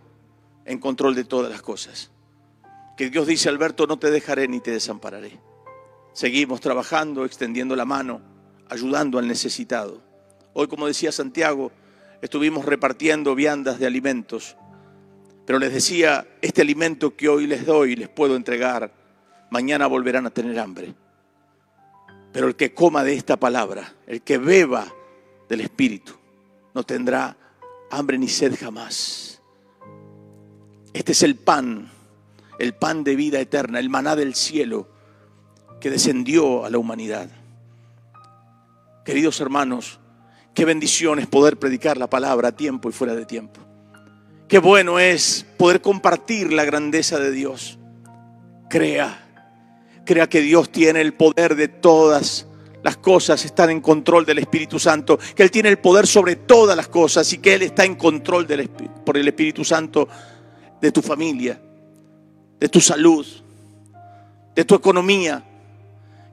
en 0.65 0.79
control 0.79 1.15
de 1.15 1.25
todas 1.25 1.51
las 1.51 1.61
cosas. 1.61 2.11
Que 2.95 3.09
Dios 3.09 3.27
dice, 3.27 3.49
Alberto, 3.49 3.87
no 3.87 3.97
te 3.97 4.11
dejaré 4.11 4.47
ni 4.47 4.59
te 4.59 4.71
desampararé. 4.71 5.39
Seguimos 6.13 6.61
trabajando, 6.61 7.25
extendiendo 7.25 7.75
la 7.75 7.85
mano, 7.85 8.21
ayudando 8.69 9.17
al 9.17 9.27
necesitado. 9.27 10.01
Hoy, 10.53 10.67
como 10.67 10.85
decía 10.85 11.11
Santiago, 11.11 11.71
estuvimos 12.21 12.65
repartiendo 12.65 13.33
viandas 13.33 13.79
de 13.79 13.87
alimentos. 13.87 14.55
Pero 15.45 15.59
les 15.59 15.73
decía, 15.73 16.27
este 16.41 16.61
alimento 16.61 17.15
que 17.15 17.27
hoy 17.27 17.47
les 17.47 17.65
doy, 17.65 17.95
les 17.95 18.09
puedo 18.09 18.35
entregar, 18.35 18.93
mañana 19.49 19.87
volverán 19.87 20.25
a 20.25 20.29
tener 20.29 20.57
hambre. 20.59 20.93
Pero 22.31 22.47
el 22.47 22.55
que 22.55 22.73
coma 22.73 23.03
de 23.03 23.13
esta 23.13 23.37
palabra, 23.37 23.93
el 24.07 24.21
que 24.21 24.37
beba 24.37 24.87
del 25.49 25.61
Espíritu, 25.61 26.13
no 26.73 26.83
tendrá 26.83 27.37
hambre 27.91 28.17
ni 28.17 28.27
sed 28.27 28.55
jamás. 28.59 29.41
Este 30.93 31.11
es 31.11 31.23
el 31.23 31.35
pan, 31.35 31.91
el 32.57 32.73
pan 32.73 33.03
de 33.03 33.15
vida 33.15 33.39
eterna, 33.39 33.79
el 33.79 33.89
maná 33.89 34.15
del 34.15 34.35
cielo 34.35 34.87
que 35.81 35.89
descendió 35.89 36.65
a 36.65 36.69
la 36.69 36.77
humanidad. 36.77 37.29
Queridos 39.03 39.41
hermanos, 39.41 39.99
qué 40.53 40.63
bendición 40.63 41.19
es 41.19 41.27
poder 41.27 41.57
predicar 41.57 41.97
la 41.97 42.09
palabra 42.09 42.49
a 42.49 42.55
tiempo 42.55 42.89
y 42.89 42.93
fuera 42.93 43.15
de 43.15 43.25
tiempo. 43.25 43.59
Qué 44.53 44.59
bueno 44.59 44.99
es 44.99 45.47
poder 45.57 45.81
compartir 45.81 46.53
la 46.53 46.63
grandeza 46.63 47.17
de 47.17 47.31
Dios. 47.31 47.79
Crea, 48.69 49.25
crea 50.05 50.29
que 50.29 50.41
Dios 50.41 50.71
tiene 50.71 51.01
el 51.01 51.15
poder 51.15 51.55
de 51.55 51.69
todas 51.69 52.45
las 52.83 52.97
cosas, 52.97 53.45
están 53.45 53.71
en 53.71 53.81
control 53.81 54.27
del 54.27 54.37
Espíritu 54.37 54.77
Santo, 54.77 55.17
que 55.35 55.41
Él 55.41 55.49
tiene 55.49 55.69
el 55.69 55.79
poder 55.79 56.05
sobre 56.05 56.35
todas 56.35 56.77
las 56.77 56.87
cosas 56.87 57.33
y 57.33 57.39
que 57.39 57.55
Él 57.55 57.63
está 57.63 57.83
en 57.83 57.95
control 57.95 58.45
del, 58.45 58.69
por 58.69 59.17
el 59.17 59.27
Espíritu 59.27 59.65
Santo 59.65 60.07
de 60.79 60.91
tu 60.91 61.01
familia, 61.01 61.59
de 62.59 62.69
tu 62.69 62.79
salud, 62.79 63.25
de 64.53 64.65
tu 64.65 64.75
economía, 64.75 65.43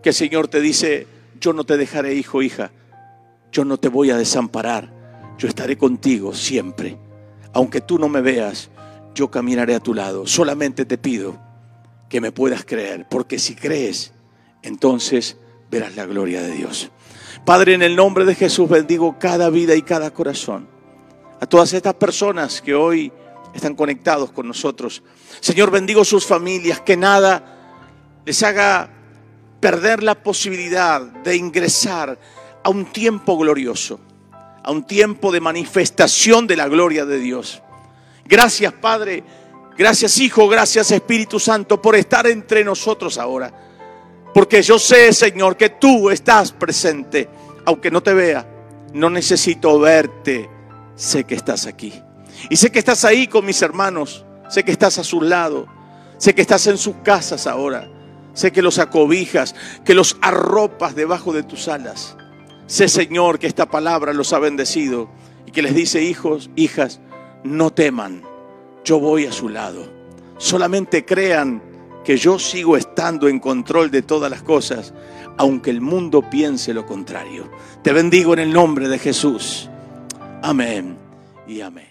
que 0.03 0.11
el 0.11 0.15
Señor 0.15 0.49
te 0.49 0.61
dice, 0.61 1.07
yo 1.41 1.55
no 1.55 1.65
te 1.65 1.79
dejaré 1.79 2.13
hijo, 2.13 2.43
hija, 2.43 2.71
yo 3.51 3.65
no 3.65 3.79
te 3.79 3.89
voy 3.89 4.11
a 4.11 4.19
desamparar, 4.19 4.93
yo 5.39 5.49
estaré 5.49 5.79
contigo 5.79 6.35
siempre. 6.35 6.99
Aunque 7.53 7.81
tú 7.81 7.99
no 7.99 8.09
me 8.09 8.21
veas, 8.21 8.71
yo 9.15 9.31
caminaré 9.31 9.75
a 9.75 9.81
tu 9.81 9.95
lado. 9.95 10.27
Solamente 10.27 10.85
te 10.85 10.99
pido 10.99 11.39
que 12.09 12.21
me 12.21 12.33
puedas 12.33 12.65
creer, 12.65 13.07
porque 13.09 13.39
si 13.39 13.55
crees, 13.55 14.13
entonces 14.63 15.37
verás 15.71 15.97
la 15.97 16.07
gloria 16.07 16.43
de 16.43 16.53
Dios. 16.53 16.91
Padre, 17.45 17.75
en 17.75 17.83
el 17.83 17.97
nombre 17.97 18.25
de 18.25 18.35
Jesús 18.35 18.69
bendigo 18.69 19.17
cada 19.19 19.49
vida 19.51 19.75
y 19.75 19.83
cada 19.83 20.11
corazón. 20.11 20.69
A 21.41 21.47
todas 21.47 21.73
estas 21.73 21.95
personas 21.95 22.61
que 22.61 22.75
hoy 22.75 23.13
están 23.55 23.75
conectados 23.75 24.31
con 24.31 24.47
nosotros. 24.47 25.03
Señor, 25.41 25.71
bendigo 25.71 26.05
sus 26.05 26.27
familias, 26.27 26.81
que 26.81 26.97
nada 26.97 27.57
les 28.25 28.43
haga 28.43 28.91
perder 29.61 30.03
la 30.03 30.23
posibilidad 30.23 31.01
de 31.01 31.37
ingresar 31.37 32.19
a 32.63 32.71
un 32.71 32.87
tiempo 32.87 33.37
glorioso, 33.37 34.01
a 34.63 34.71
un 34.71 34.85
tiempo 34.85 35.33
de 35.33 35.41
manifestación 35.41 36.47
de 36.47 36.57
la 36.57 36.69
gloria 36.69 37.05
de 37.05 37.19
Dios. 37.19 37.63
Gracias 38.25 38.73
Padre, 38.75 39.25
gracias 39.77 40.19
Hijo, 40.19 40.49
gracias 40.49 40.91
Espíritu 40.91 41.41
Santo 41.41 41.81
por 41.81 41.97
estar 41.97 42.27
entre 42.27 42.65
nosotros 42.65 43.19
ahora. 43.19 43.53
Porque 44.33 44.63
yo 44.63 44.79
sé, 44.79 45.13
Señor, 45.13 45.57
que 45.57 45.71
tú 45.71 46.11
estás 46.11 46.53
presente, 46.53 47.29
aunque 47.65 47.91
no 47.91 48.03
te 48.03 48.15
vea. 48.15 48.47
No 48.93 49.11
necesito 49.11 49.79
verte, 49.79 50.49
sé 50.95 51.25
que 51.25 51.35
estás 51.35 51.67
aquí. 51.67 51.93
Y 52.49 52.57
sé 52.57 52.71
que 52.71 52.79
estás 52.79 53.05
ahí 53.05 53.27
con 53.27 53.45
mis 53.45 53.61
hermanos, 53.63 54.25
sé 54.49 54.65
que 54.65 54.73
estás 54.73 54.99
a 54.99 55.05
su 55.05 55.21
lado, 55.21 55.67
sé 56.17 56.35
que 56.35 56.43
estás 56.43 56.67
en 56.67 56.79
sus 56.79 56.97
casas 57.05 57.47
ahora, 57.47 57.89
sé 58.35 58.53
que 58.53 58.63
los 58.63 58.79
acobijas, 58.79 59.55
que 59.85 59.95
los 59.95 60.17
arropas 60.23 60.95
debajo 60.95 61.33
de 61.33 61.43
tus 61.43 61.69
alas. 61.69 62.17
Sé, 62.71 62.87
Señor, 62.87 63.41
que 63.41 63.49
esta 63.49 63.67
palabra 63.67 64.13
los 64.13 64.33
ha 64.33 64.39
bendecido 64.39 65.09
y 65.45 65.51
que 65.51 65.61
les 65.61 65.75
dice, 65.75 66.05
hijos, 66.05 66.51
hijas, 66.55 67.01
no 67.43 67.73
teman, 67.73 68.23
yo 68.85 69.01
voy 69.01 69.27
a 69.27 69.33
su 69.33 69.49
lado. 69.49 69.89
Solamente 70.39 71.05
crean 71.05 71.61
que 72.05 72.17
yo 72.17 72.39
sigo 72.39 72.77
estando 72.77 73.27
en 73.27 73.41
control 73.41 73.91
de 73.91 74.03
todas 74.03 74.31
las 74.31 74.45
cosas, 74.45 74.95
aunque 75.37 75.71
el 75.71 75.81
mundo 75.81 76.23
piense 76.31 76.73
lo 76.73 76.87
contrario. 76.87 77.51
Te 77.83 77.93
bendigo 77.93 78.35
en 78.35 78.39
el 78.39 78.53
nombre 78.53 78.89
de 78.89 79.01
Jesús. 79.01 79.69
Amén 80.41 80.97
y 81.49 81.63
amén. 81.63 81.90